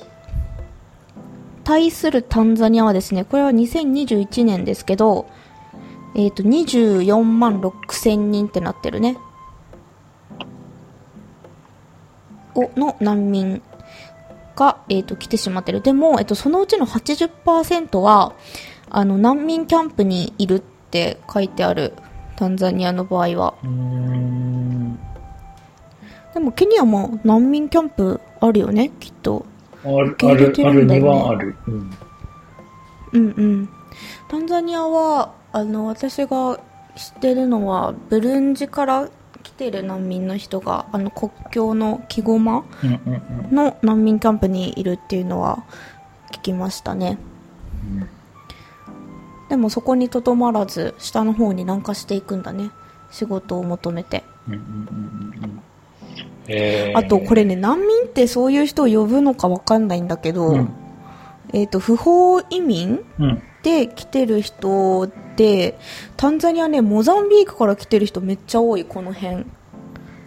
[1.64, 5.28] 対するタンザニアはですね、これは2021年ですけど、
[6.16, 9.18] えっ、ー、と、24万6千人ってなってるね。
[12.56, 13.62] を、の難民
[14.56, 15.82] が、えっ、ー、と、来てしまってる。
[15.82, 18.34] でも、えっ、ー、と、そのうちの80%は、
[18.90, 21.94] あの、難民キャンプにいるって書いてある。
[22.36, 23.54] タンザニアの場合は。
[26.34, 29.46] でも、ケニアも難民キャンプあるよね、きっと。
[29.84, 31.56] ある、ある、あるにはある。
[31.68, 31.92] うん。
[33.14, 33.70] うんうん。
[34.28, 36.60] タンザニアは、あの、私が
[36.96, 39.10] 知ってるのは、ブルンジから
[39.44, 42.66] 来てる難民の人が、あの、国境のキゴマ
[43.52, 45.64] の難民キャンプにいるっていうのは
[46.32, 47.18] 聞きましたね。
[47.84, 52.72] うん、でもそこにとどまらず、下の方に南下していくんだね。
[53.12, 54.24] 仕事を求めて。
[54.48, 55.64] うんうんうんうん
[56.48, 60.70] えー、あとこれね難民ってそういう人を呼ぶのか分かんないんだけど、うん、
[61.54, 63.06] えっ、ー、と、不法移民、
[63.62, 65.80] で来てる人で、
[66.18, 69.46] タンザニアね、モザンビークから来てる人めっちゃ多い、この辺。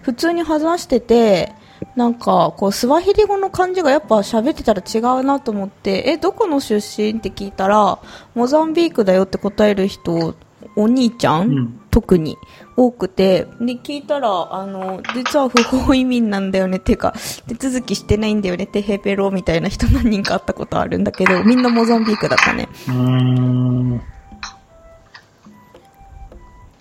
[0.03, 1.53] 普通に話してて、
[1.97, 7.99] なんか、こう、スワヒリ語の感じがやっぱ喋ってたら違うなと思って、え、どこの出身って聞いたら、
[8.35, 10.35] モザンビークだよって答える人、
[10.77, 12.39] お兄ちゃん、うん、特に
[12.77, 17.15] 多くて、で、聞いたら、あの、実は不法移民なんだよねっていうか、
[17.49, 22.69] 手続きしてないんだよねってヘペロみたいな人何人か会ったことあるんだけど、みんなモザンビークだったね。
[22.89, 24.03] うん。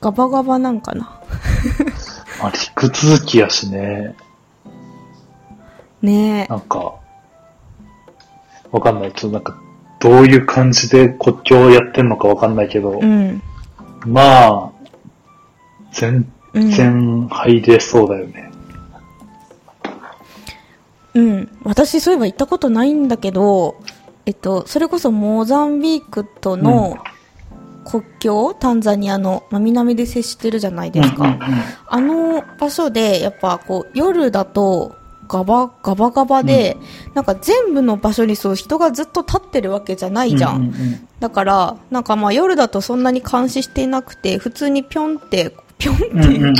[0.02, 1.22] ガバガバなんかな。
[2.42, 4.16] あ、陸続きやしね。
[6.02, 6.96] ねなんか、
[8.72, 9.14] わかんない。
[9.14, 9.58] ちょっとなんか、
[10.02, 13.42] どういう感じで国境をやってんのかわかんないけど、うん、
[14.06, 14.75] まあ、
[15.96, 18.52] 全然入れそうだよね、
[21.14, 21.28] うん。
[21.28, 21.58] うん。
[21.64, 23.76] 私そういえば行ったことないんだけど、
[24.26, 26.98] えっと、それこそモザンビークとの
[27.86, 31.24] 国境、うん、タンザニアの、まあ、南で接してるじゃないですか。
[31.24, 31.40] うんうんうん、
[31.88, 34.96] あの場所で、やっぱこう、夜だと、
[35.28, 36.78] ガバ、ガバガバで、
[37.08, 40.56] うん、なんか全部の場所にそう人がずっと立ってるわけじゃないじゃん。
[40.56, 46.56] うんうんうん、だから、なんかまあ夜だとそんなに監視していなくて、普通にぴょんって、ぴょんっていう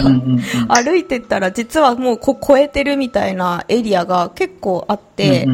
[0.68, 5.48] か、歩いてったら実はもうこ超えてるみたいなエリアが結構あって、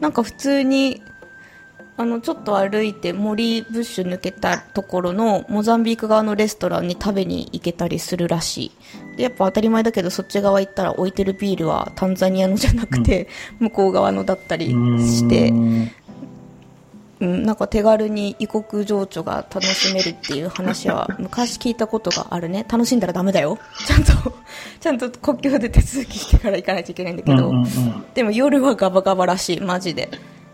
[0.00, 1.02] なんか普通に
[2.00, 9.16] あのちょっと歩いて森ブッシュ抜けたところのモザンビーク側のレストランに食べに行けたりするらしい。
[9.16, 13.28] でやっぱ当たり前だけどそっち側行ったら置いてるビールはタンザニアのじゃなくて、
[13.60, 15.52] うん、 向こう側のだったりして
[17.20, 22.64] うん、なんか手軽に異国情緒が楽しめるっていう話は昔聞いたことがあるね。
[22.68, 23.58] 楽しんだらダメだよ。
[23.86, 24.32] ちゃんと
[24.80, 30.10] ちゃんと国境で手続きしてから行かないといけないんだけど、うんうんうん、でも夜はガバガバらしいマジで。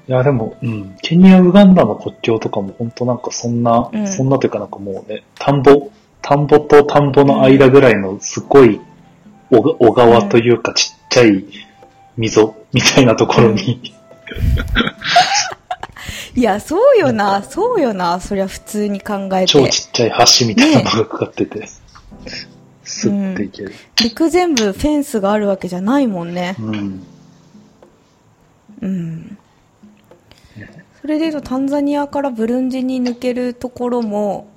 [0.07, 0.97] いや、でも、うん。
[1.01, 8.81] ケニア、ウガンダの国境とかも本当なんかそんな、うん、そんなというかなんかもうね、田んぼ、田んぼと田んぼの間ぐらいのすごい
[9.51, 11.45] 小小川というかちっちゃい
[12.17, 13.95] 溝みたいなところに、
[16.35, 19.47] いや、そうよな、そうよな、そりゃ普通に考えて。
[19.47, 21.69] 超ちっちゃい橋みたいなのがかかってて、ね、
[22.85, 26.57] スッていける、うん、陸全部フェンスがあるわけじゃないもんね。
[26.59, 27.07] うん。
[28.83, 29.39] うん。
[31.01, 34.49] それでいうとタンザニアからブルンジに抜けるところも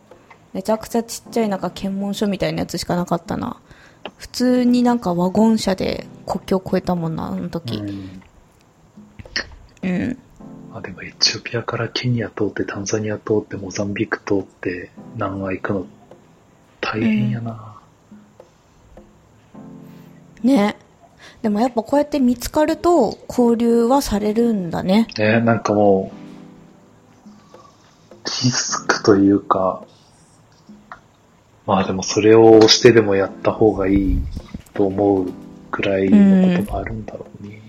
[0.54, 3.60] めちゃくちゃちっちゃいなんか検問所みたいなやつしかなかったな。
[4.18, 7.78] 普通になんかワゴン車で国境を越えたもんなあの時。
[7.78, 8.20] うん、
[9.84, 10.18] うん
[10.74, 15.86] あでもエチオピアからケニア通ってタンザニア通ってモザンビーク通って南ア行くの
[16.82, 17.78] 大変やな、
[20.44, 20.78] うん、ね。
[21.42, 25.08] でもやっぱこうやって見つかると交流はされるんだね。
[25.18, 26.28] ねなんかもう
[28.26, 29.84] リスクというか、
[31.66, 34.22] まあでもそれをしてでもやった方がいい
[34.74, 35.32] と思う
[35.72, 37.62] くらいのことがあるんだろうね。
[37.64, 37.67] うん、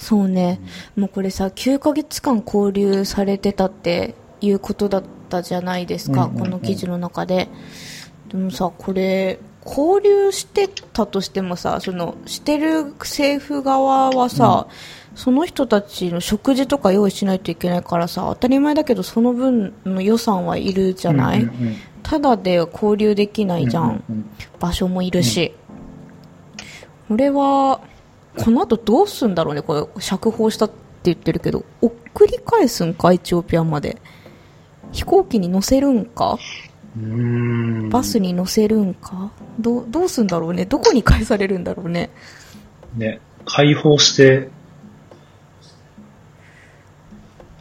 [0.00, 0.60] そうね、
[0.96, 7.48] もうこれさ、9ヶ月間交流されてたっていうことだったじゃないですか、うんうんうん、この記事の中で。
[8.30, 14.74] でもさ、これ、交流してたとしてもさ、その、してる政府側はさ、うん。
[15.14, 25.52] その人たちの食事とか用意しないといけないからさ当たり前だけどその分の予算はいるじゃない、うんうんうん、ただで交流できないじゃん、うんうんうん、場所もいるし、
[27.08, 27.80] うん、俺は
[28.36, 29.62] この後どうすんだろうね。
[29.62, 31.64] これ釈放したって言ってるけど。
[31.80, 34.00] 送り返すんかエチオピアまで。
[34.92, 36.38] 飛行機に乗せるんか？
[37.90, 39.30] バスに乗せるんか？
[39.58, 40.64] どどうすんだろうね。
[40.64, 42.10] どこに返されるんだろうね。
[42.96, 44.48] ね解放して。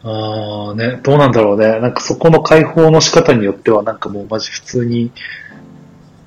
[0.02, 1.80] ああね、どうなんだろうね。
[1.82, 5.12] なんかそこの解放の仕方によっては、なんかもうマジ普通に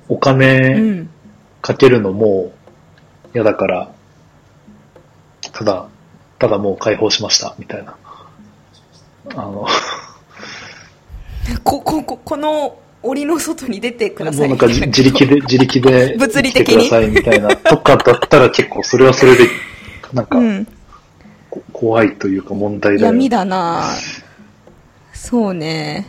[0.07, 1.05] お金
[1.61, 2.53] かけるのも
[3.33, 3.91] 嫌だから、
[5.53, 5.87] ただ、
[6.39, 7.95] ただもう解放しました、みたいな。
[9.29, 9.67] あの
[11.63, 14.39] こ、こ、こ、この檻の外に出てください。
[14.41, 16.75] もうなんか自力で、 自力で物理的に。
[16.75, 17.55] くださいみたいな。
[17.55, 19.47] とかだったら結構それはそれで、
[20.11, 20.67] なんか、うん
[21.71, 23.83] 怖いというか問題だよ闇だな
[25.13, 26.07] そうね。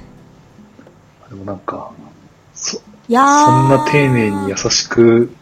[1.29, 1.91] でもなんか、
[2.55, 5.35] そ、いやそんな丁寧に優しく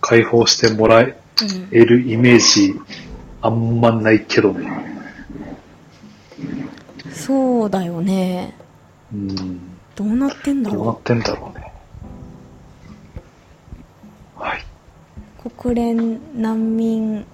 [0.00, 1.14] 解放してもらえ
[1.70, 2.74] るイメージ、
[3.46, 4.68] あんまないけどね。
[7.12, 8.54] そうだよね。
[9.12, 9.36] うん。
[9.94, 10.78] どうなってんだろう。
[10.78, 11.72] どうなってんだろうね。
[14.36, 14.64] はい。
[15.56, 17.24] 国連難民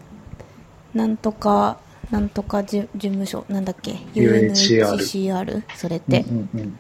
[0.95, 1.79] なんとか
[2.13, 4.97] なんとか事務所、なんだっけ ?UNHCR。
[4.97, 6.27] UNHCR それって。
[6.29, 6.79] うんうん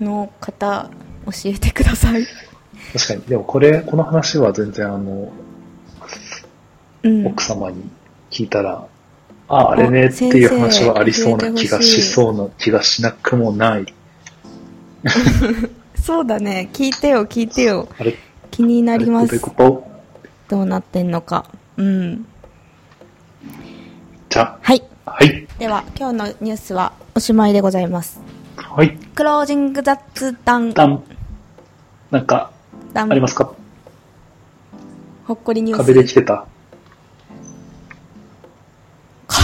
[0.00, 0.90] うん、の方、
[1.24, 2.26] 教えてください。
[2.92, 3.22] 確かに。
[3.22, 5.32] でもこれ、この話は全然あの、
[7.02, 7.82] うん、奥様に
[8.34, 8.84] 聞いたら、
[9.46, 13.86] ああ、あれねっていう話はありそうな気がしそうな気がしなくもない。
[16.02, 16.68] そうだね。
[16.72, 17.86] 聞いてよ、聞いてよ。
[18.50, 19.40] 気になります。
[20.48, 21.46] どうなってんのか。
[21.76, 22.26] うん。
[24.28, 24.82] じゃはい。
[25.06, 25.46] はい。
[25.58, 28.20] では、今日のニュースはおしまいでございます。
[28.56, 28.90] はい。
[29.14, 30.72] クロージング雑談。
[30.74, 31.04] 談。
[32.10, 32.50] なんか、
[32.94, 33.52] ありますか？
[35.26, 35.86] ほっこりニュース。
[35.86, 36.46] 壁できてた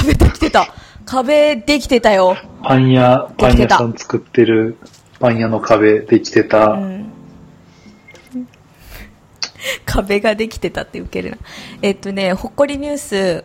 [0.00, 0.66] 壁できてた。
[1.04, 2.36] 壁できてたよ。
[2.62, 4.76] パン屋、パン屋さん作ってる
[5.18, 6.68] パン屋の壁できてた。
[6.68, 7.12] うん、
[9.84, 11.36] 壁ができてたってウケるな。
[11.82, 13.44] えっとね、ほっこりニュース、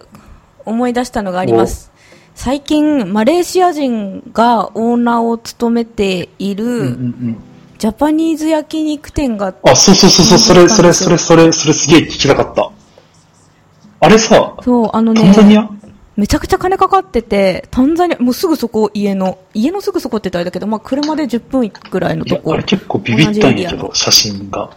[0.66, 1.91] 思い出したのがあります。
[2.36, 6.97] 最近、マレーシア人がオーナーを務めている、
[7.78, 12.72] ジャパニーズ焼肉店が、あ、そうそうそうそう、それ、それ、それ、それ、それすげえ聞きたかった。
[14.01, 15.70] あれさ、そう、あのね、タンザニア？
[16.16, 22.53] めちゃくちゃ金かかってて、タンザニア、もうすぐそこ、家の、家のすぐそこって言ったらあれだけど、まあ車で10分ぐらいのとこ。
[22.53, 24.70] あれ結構ビビったんやけど、写真が。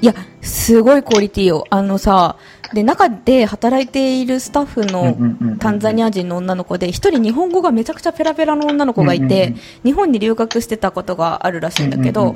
[0.00, 1.64] いや、すごいクオリティよ。
[1.70, 2.36] あのさ、
[2.72, 5.16] で、中で働いているスタッフの
[5.58, 12.34] タンザニア人の女の子で、一人日本語がめちゃくちゃペラペラの女の子がいて、日本に留学してたことがあるらしいんだけど、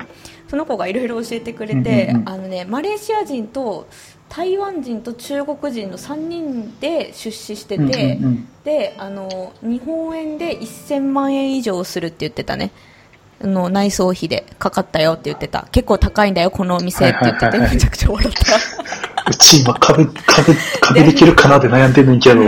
[0.49, 3.87] その子がいろいろ教えてくれて、あのね、マレーシア人と
[4.35, 8.17] 台湾人と中国人の3人で出資してて、
[8.63, 12.71] で、あの、日本円で1000万円以上するって言ってたね。
[13.41, 15.67] の内装費でかかったよって言ってた。
[15.71, 18.55] 結構高いんだよ、このお店って言ってて、めちゃくちゃ笑った。
[19.29, 22.41] うち今壁、壁、壁できるかなって悩んでんねんけど。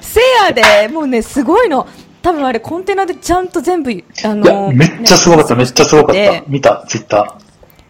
[0.00, 1.86] せやで、もうね、すごいの。
[2.22, 3.92] 多分あれコンテナでちゃんと全部、
[4.24, 6.42] あのめっちゃすごかった、めっちゃすごかった。
[6.48, 7.44] 見た、ツイッター。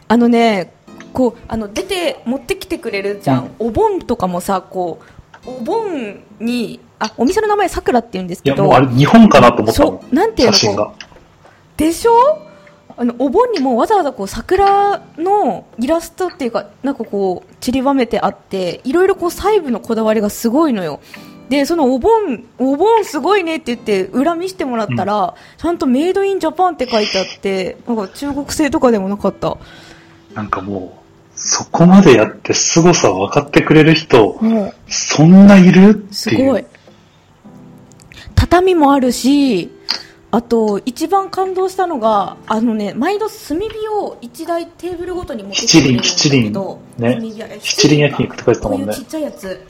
[0.09, 0.76] あのね、
[1.17, 3.45] こう、あの、出て、持ってきてくれるじゃん。
[3.59, 4.99] うん、お盆とかもさ、こ
[5.47, 8.57] う、お盆に、あ、お店の名前さくらって言うんですけど。
[8.57, 10.15] いや、もうあれ日本かなと思ったもん。
[10.15, 10.53] なんていうの
[11.79, 12.39] でしょ？
[12.99, 21.01] あの、お盆にもわざわざこう桜のイラストっていうか、なんかこう、散りばめてあって、いろいろこう細部のこだわりがすごいのよ。
[21.49, 29.57] で、そのお盆、お盆すごいねって言って、裏見してもらったら、うん、ちゃんとメイドインジャパンって書いてあって、なんか中国製とかでもなかった。
[30.35, 31.06] なんかもう、
[31.37, 34.41] そこまでやって凄さ分かってくれる人、
[34.89, 35.91] そんないる？
[35.91, 36.15] っていう。
[36.15, 36.65] すごい。
[38.35, 39.71] 畳もあるし、
[40.31, 48.87] あと、一番感動したのが、あのね、毎度炭火を一台テーブルごとに持ってきてくれるんだけど、七輪、ね、七輪焼肉って書いてたもんね。
[48.87, 49.67] こういうちっちゃいやつ。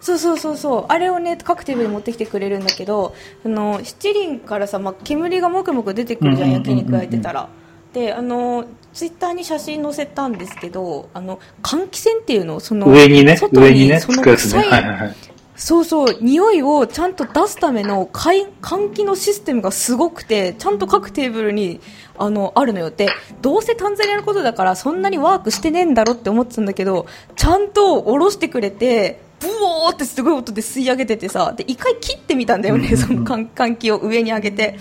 [0.00, 0.84] そうそうそうそう。
[0.88, 7.48] あれをね、各テーブルに持ってきてくれるんだけど、あの、七輪からさ、まあ、煙がもくもく出てくるじゃん、焼肉焼いてたら。
[7.94, 15.16] で、あの、ツイッターに写真載せたんですけど、あの、換気扇っていうのその、上にね、上にね、その臭い、ね、はいはいはい。
[15.56, 21.80] そうそう、匂いをちゃんと出すための換気のシステムがすごくて、ちゃんと各テーブルに
[22.16, 22.88] あのあるのよ。
[22.88, 23.08] って、
[23.42, 34.78] どうせタンザニアのことだからそんなにワークしてねえんだろって思ってたんだけど、ちゃんと下ろしてくれて、ブオーってすごい音で吸い上げててさ、で、一回切ってみたんだよね、その換気を上に上げて。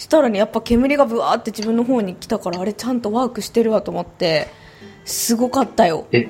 [0.00, 4.48] したらね、やっぱ煙がブワーって自分の方に来たから、あれちゃんとワークしてるわと思って、
[5.04, 6.06] すごかったよ。
[6.10, 6.26] え、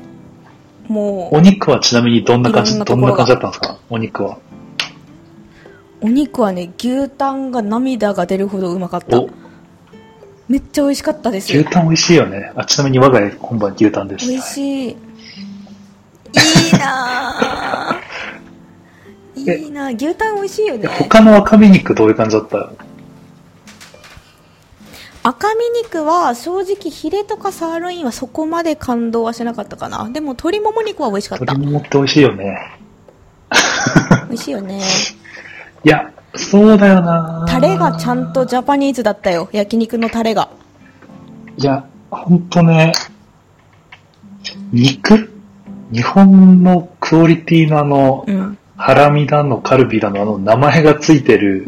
[0.89, 1.37] もう。
[1.37, 3.79] お肉はちなみにどんな感じ、どんな感じだったんですか？
[3.89, 4.39] お肉は。
[6.01, 9.23] お肉はね、牛タンが涙が出るほどうまかった。
[10.49, 11.57] めっちゃ美味しかったです。
[11.57, 12.51] 牛タン美味しいよね。
[12.57, 14.27] あ、ちなみに我が家今晩牛タンです。
[14.29, 14.89] 美味しい。
[14.89, 14.97] いい
[16.79, 17.97] な
[19.57, 20.89] いいな牛タン美味しいよね。
[20.89, 22.71] 他の赤身肉どういう感じだった？
[25.23, 30.09] 赤身肉は正直ヒレとかサーロインはそこまで感動はしなかったかな。
[30.11, 31.45] でも鶏もも肉は美味しかった。
[31.45, 32.79] 鶏ももって美味しいよね。
[34.29, 34.81] 美味しいよね。
[35.85, 37.45] いやそうだよな。
[37.47, 39.51] タレがちゃんとジャパニーズだったよ。
[39.53, 40.49] 焼肉のタレが。
[41.59, 42.93] いやほんとね
[44.73, 45.31] 肉？
[45.93, 51.67] 日本のクオリティのあの、うん、ハラミだのカルビだのあの名前がついてる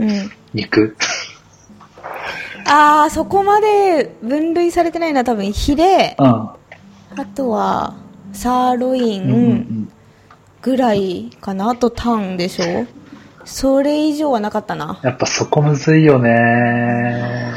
[0.54, 0.96] 肉、うん
[2.70, 6.56] ああ、そこまで分類されてないのは多分ヒレ、うん、あ
[7.34, 7.94] とは
[8.32, 9.88] サーロイン
[10.62, 12.86] ぐらいかな、あとタンでしょ
[13.44, 15.00] それ以上はなかったな。
[15.02, 17.52] やっぱそこむずいよね。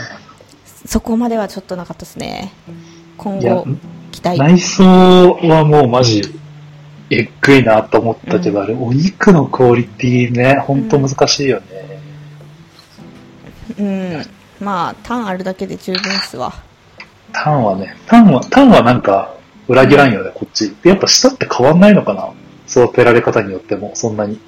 [0.86, 2.51] そこまではちょっとなかったですね。
[3.18, 3.66] 今後、
[4.12, 4.39] 期待。
[4.39, 4.84] 内装
[5.43, 6.22] はもうマジ、
[7.10, 11.66] えくいなと思ったけど、うん、あれ、お肉のクオリティね、ほんと難しいよね。
[13.80, 13.86] うん。
[13.86, 14.26] うん、
[14.60, 16.53] まあ、タンあるだけで十分っすわ。
[17.34, 19.36] タンはね、タンは、タンはなんか、
[19.68, 20.76] 裏切らんよね、こっち。
[20.84, 22.30] で、やっぱ舌って変わんないのかな
[22.68, 24.39] 育てられ方によっても、そんなに。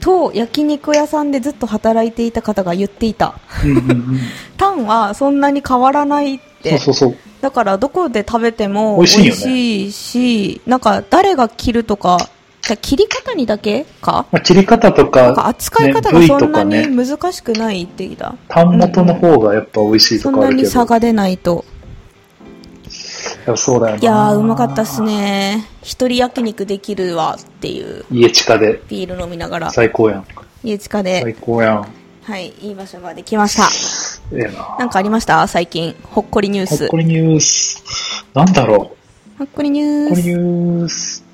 [0.00, 3.34] と、焼肉屋さんでずっと働いていた方が言っていた。
[4.56, 6.70] タンはそんなに変わらないって。
[6.70, 7.16] そうそうそう。
[7.40, 12.28] だからどこで食べても美味しいし、いしなんか誰が切るとか、
[12.70, 18.36] じゃ切り方にだけか、まあ、切り方とか、か扱い方がそんなに難しくないって言った。
[18.46, 21.64] タン元の方がやっぱ美味しいとかあるけど、そんなに差が出ないと。
[23.44, 25.66] やそうだよいやー、うまかったっすね。
[25.82, 28.04] 一人焼肉できるわっていう。
[28.12, 28.80] 家地下で。
[28.88, 29.70] ビール飲みながら。
[29.70, 30.26] 最高やん。
[30.62, 31.22] 家地下で。
[31.22, 31.88] 最高やん。
[32.22, 33.64] はい、いい場所まで来ました。
[34.32, 34.76] ええな。
[34.78, 35.44] なんかありました？
[35.48, 35.96] 最近。
[36.04, 36.78] ほっこりニュース。
[36.78, 37.82] ほっこりニュース。
[38.32, 39.38] なんだろう。
[39.38, 40.08] ほっこりニュース。
[40.10, 41.29] ほっこりニュース。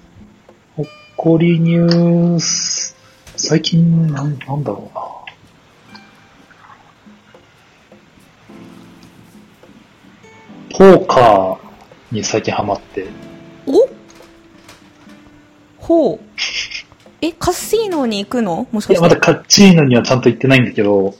[1.16, 2.94] ほっこりニュース。
[3.36, 5.02] 最近、なん、なんだろうな。
[10.70, 13.06] ポーカーに最近ハマって。
[13.66, 13.88] お？
[15.78, 16.20] ほう。
[17.22, 18.68] え、カッシーノに行くの？
[18.70, 19.00] もしかして。
[19.00, 21.14] いや、まだカッチーノにはちゃんと行ってないんだけど、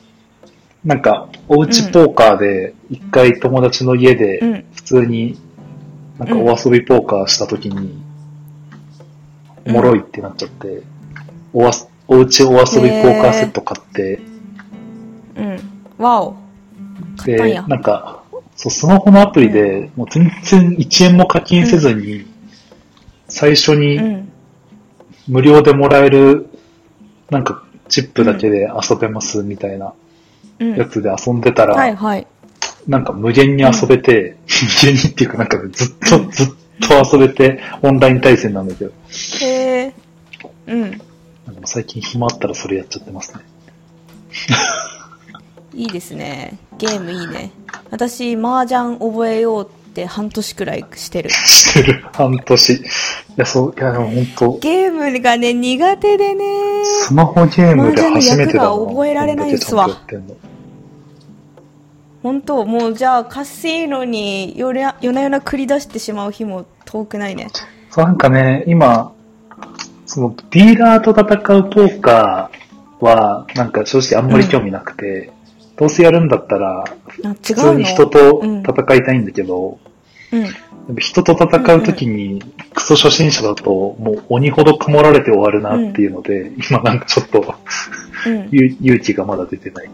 [0.84, 5.40] なんか、おうちポーカーで、一回友達の家で、普通に、
[6.18, 8.04] なんかお遊びポーカーした時に、
[9.66, 10.82] おもろいってなっちゃって、
[11.52, 11.72] おわ
[12.08, 14.20] おうちお遊びポーカーセット買って、
[15.36, 15.58] うん。
[15.98, 16.36] わお。
[17.24, 18.22] で、なんか、
[18.54, 22.26] そう、スマホのアプリで、もう全然1円も課金せずに、
[23.28, 24.24] 最初に
[25.26, 26.48] 無料でもらえる、
[27.30, 29.94] なんかチップだけで遊べますみたいな
[30.58, 32.26] やつで遊んでたら、はいはい。
[32.86, 34.36] なんか無限に遊べて、
[34.82, 36.46] 無限にっていうかなんかずっと、ずっ
[36.80, 38.92] と遊べて、オンライン対戦なんだけど。
[39.40, 39.94] へえ。
[40.66, 41.00] うん。
[41.64, 43.40] 最近暇あったらそれやっちゃってますね。
[45.74, 46.58] いいですね。
[46.78, 47.50] ゲームいいね。
[47.90, 51.30] 私、麻雀覚えようって半年くらいしてる。
[51.30, 52.04] してる。
[52.12, 52.72] 半年。
[52.72, 52.80] い
[53.36, 56.44] や、そう、いや、でも本当ゲームがね、苦手でね。
[56.84, 58.88] スマホゲームで初めてだもん。
[58.88, 59.88] 覚えられないですわ。
[62.26, 67.46] 本当もうじゃあカシーノに夜夜な夜な繰り出してしまう日も遠くないね。
[67.88, 69.12] そうなんかね、今、
[70.06, 75.30] そのディーラーと戦うポーカーは、なんか正直あんまり興味なくて、
[75.76, 79.78] どうせやるんだったら、普通に人と戦いたいんだけど、
[80.88, 82.42] うん、人と戦うときに、
[82.74, 87.54] クソ初心者だと、もう鬼ほど曇られて終わるなっていうので、うん、今なんかちょっと
[88.50, 89.90] 勇気がまだ出てない。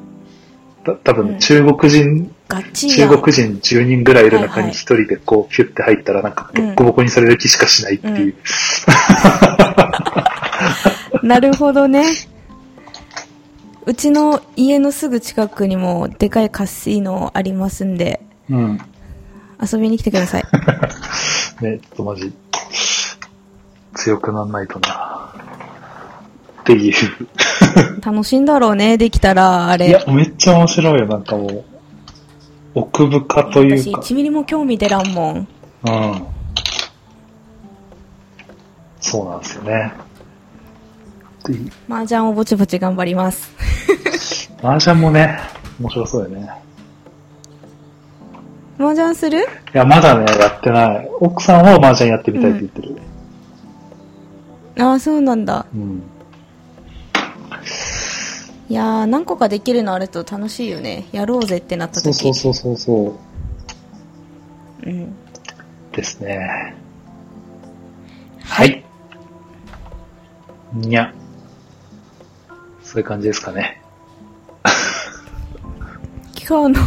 [0.84, 8.34] た多分中国人、中国人10人ぐらいいる中に一人でこう、ヒュッて入ったらなんかボッコボコにされる気しかしないっていう。
[11.22, 12.04] なるほどね。
[13.84, 18.78] うちの家のすぐ近くにもでかいカシーノありますんで、うん。
[19.60, 20.44] 遊びに来てください。
[21.62, 22.32] ね、ちょっとマジ、
[23.94, 25.32] 強くなんないとな。
[26.62, 26.94] っていう。
[28.04, 29.88] 楽しいんだろうね、できたら、あれ。
[29.88, 31.64] いや、めっちゃ面白いよ、なんかもう。
[32.74, 34.02] 奥深というか。
[34.02, 35.48] 私、1ミリも興味出らんもん。
[35.86, 36.22] うん。
[39.00, 39.92] そうなんですよね。
[41.88, 43.50] 麻雀をぼちぼち頑張ります。
[44.62, 45.38] 麻雀もね、
[45.80, 46.50] 面白そうだよね。
[48.78, 49.38] 麻雀する？
[49.40, 49.42] い
[49.74, 51.08] や、まだね、やってない。
[51.20, 52.96] 奥さんは麻雀やってみたいって言ってる。
[54.76, 55.66] うん、ああ、そうなんだ。
[55.74, 56.02] うん。
[58.72, 61.04] いやー、何個かできるのあると楽しいよね。
[61.12, 63.14] やろうぜってなった時そうそうそうそ
[64.86, 64.88] う。
[64.88, 65.14] うん。
[65.92, 66.74] ですね。
[68.42, 68.82] はい。
[70.72, 71.12] にゃ。
[72.82, 73.82] そういう感じですかね。
[76.48, 76.84] 今日の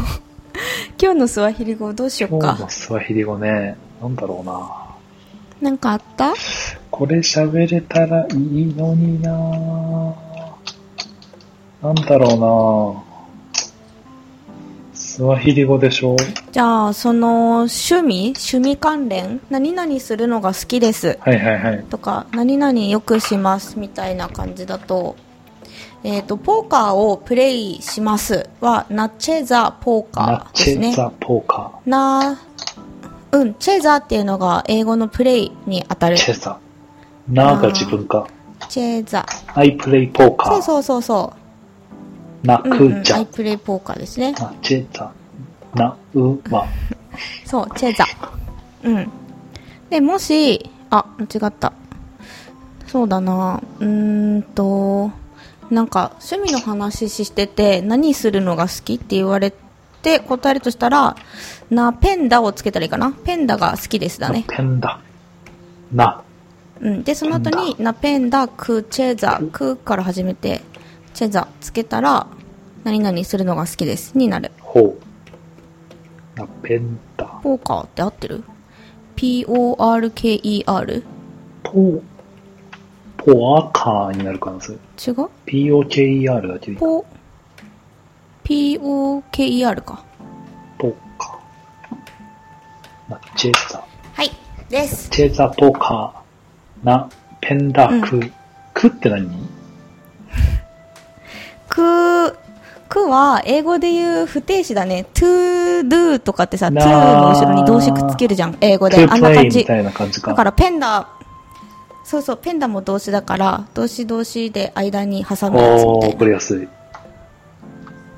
[1.00, 2.48] 今日のスワヒリ語どうしようか。
[2.48, 4.72] 今日のスワヒリ語ね、なんだろうな。
[5.62, 6.34] なんかあった？
[6.90, 9.30] これ喋れたらいいのにな
[11.86, 12.40] なんだろう
[12.98, 13.04] な
[14.96, 16.16] スワヒリ語でしょ？
[16.52, 18.34] じゃあ、その、趣味？
[18.36, 19.40] 趣味関連？
[19.52, 21.20] 何々するのが好きです。
[21.22, 21.84] はいはいはい。
[21.84, 25.16] とか、何々よくしますみたいな感じだと、
[26.04, 30.90] えっ、ー、と、ポーカーをプレイしますは、ナチェザポーカーですね。
[30.90, 31.90] ナチェザポーカー。
[31.90, 32.40] な、
[33.32, 36.18] うん、チェザっていうのが英語のプレイに当たる。
[36.18, 36.58] チェザ。
[37.30, 38.28] なが自分か。
[38.70, 39.24] チェザ。
[39.54, 40.52] I play ポーカー。
[40.54, 41.45] そうそうそうそう。
[42.46, 43.18] なくじゃ。
[43.18, 44.34] うんうん、I play ポーカーですね。
[44.40, 45.12] あ、チェザ。
[45.74, 46.66] な、う、ま。
[47.46, 48.06] そう、チェザ。
[48.84, 49.10] うん。
[49.90, 51.74] で、もし、あ、間違った。
[52.88, 53.62] そうだな。
[53.80, 55.12] うーんと、
[55.70, 59.52] なんか趣味の話してて何するのが好きって言われ
[60.02, 61.16] て答えるとしたら、
[61.70, 63.12] な、ペンダをつけたらいいかな。
[63.12, 64.46] ペンダが好きですだね。
[64.48, 65.02] ペンダ。
[65.92, 66.22] な。
[66.80, 67.04] うん。
[67.04, 70.62] で、その後に、ナペンダ、ク、チェザ、クから始めて、
[71.14, 72.28] チェザつけたら、
[72.86, 74.16] 何々するのが好きです。
[74.16, 74.52] になる。
[74.62, 74.96] ほう。
[76.36, 77.26] ナペンダ。
[77.42, 78.44] ポーカーって合ってる
[79.16, 81.04] ?P-O-R-K-E-R?
[81.64, 82.02] ポー、
[83.18, 84.74] ポーカーになる可能性。
[84.74, 84.78] 違
[85.12, 87.04] う ?P-O-K-E-R だけポ、
[88.44, 90.04] P-O-K-E-R か。
[90.78, 93.12] ポーカー。
[93.12, 93.84] ナチェザ。
[94.14, 94.30] はい。
[94.70, 95.10] です。
[95.10, 96.86] チェザポーカー。
[96.86, 97.10] な、
[97.42, 98.18] ペンダク。
[98.18, 98.32] うん、
[98.76, 99.28] クって何？
[101.68, 102.38] ク、
[102.96, 105.06] くは、英語で言う不定詞だね。
[105.14, 108.58] to do とかってさ、to の後ろに動詞くっつけるじゃん。
[108.62, 109.06] 英語で。
[109.10, 109.66] あんな感じ。
[109.66, 111.10] だからペンダ、
[112.06, 116.14] そうそう、ペンダも動詞だから、動詞動詞で間に挟むやつみたいな。
[116.14, 116.68] わかりやすい。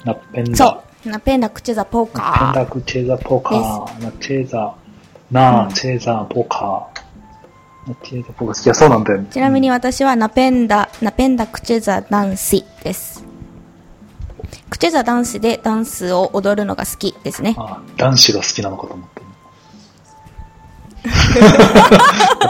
[0.05, 0.55] ナペンダ。
[0.55, 1.09] そう。
[1.09, 2.47] ナペンダクチェザポーカー。
[2.47, 4.03] ナペンダクチェザポーカー。
[4.03, 4.75] ナチェザ、
[5.31, 6.97] ナチェザポーカー。
[9.31, 13.23] ちなみに私はナペンダ、ナペンダクチェザダンシです。
[14.69, 17.55] クチェザ男子でダンスを踊るのが好きですね。
[17.57, 19.09] あ男子が好きなのかと思っ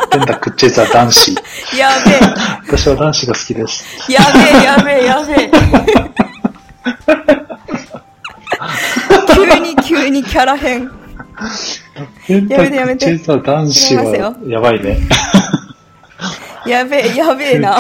[0.10, 1.32] てんだ、クチェザ男子。
[1.78, 2.20] やべえ。
[2.68, 4.12] 私は男子が好きです。
[4.12, 5.52] やべえ、やべえ、やべえ。
[9.36, 10.90] 急に急にキャラ変。
[12.28, 13.12] やめてやめて。
[13.14, 14.98] クチェザ男子はやばいね。
[16.68, 17.80] やべえ、やべえな。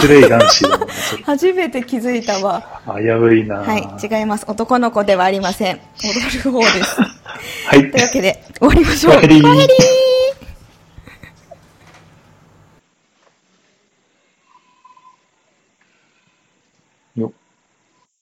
[1.25, 2.81] 初めて気づいたわ。
[2.85, 3.57] 危ういな。
[3.57, 4.45] はい、違います。
[4.47, 5.79] 男の子ではありません。
[6.03, 6.13] 踊
[6.43, 7.01] る方です。
[7.67, 7.91] はい。
[7.91, 9.21] というわけで、終わりましょう。
[9.21, 10.06] 帰りー。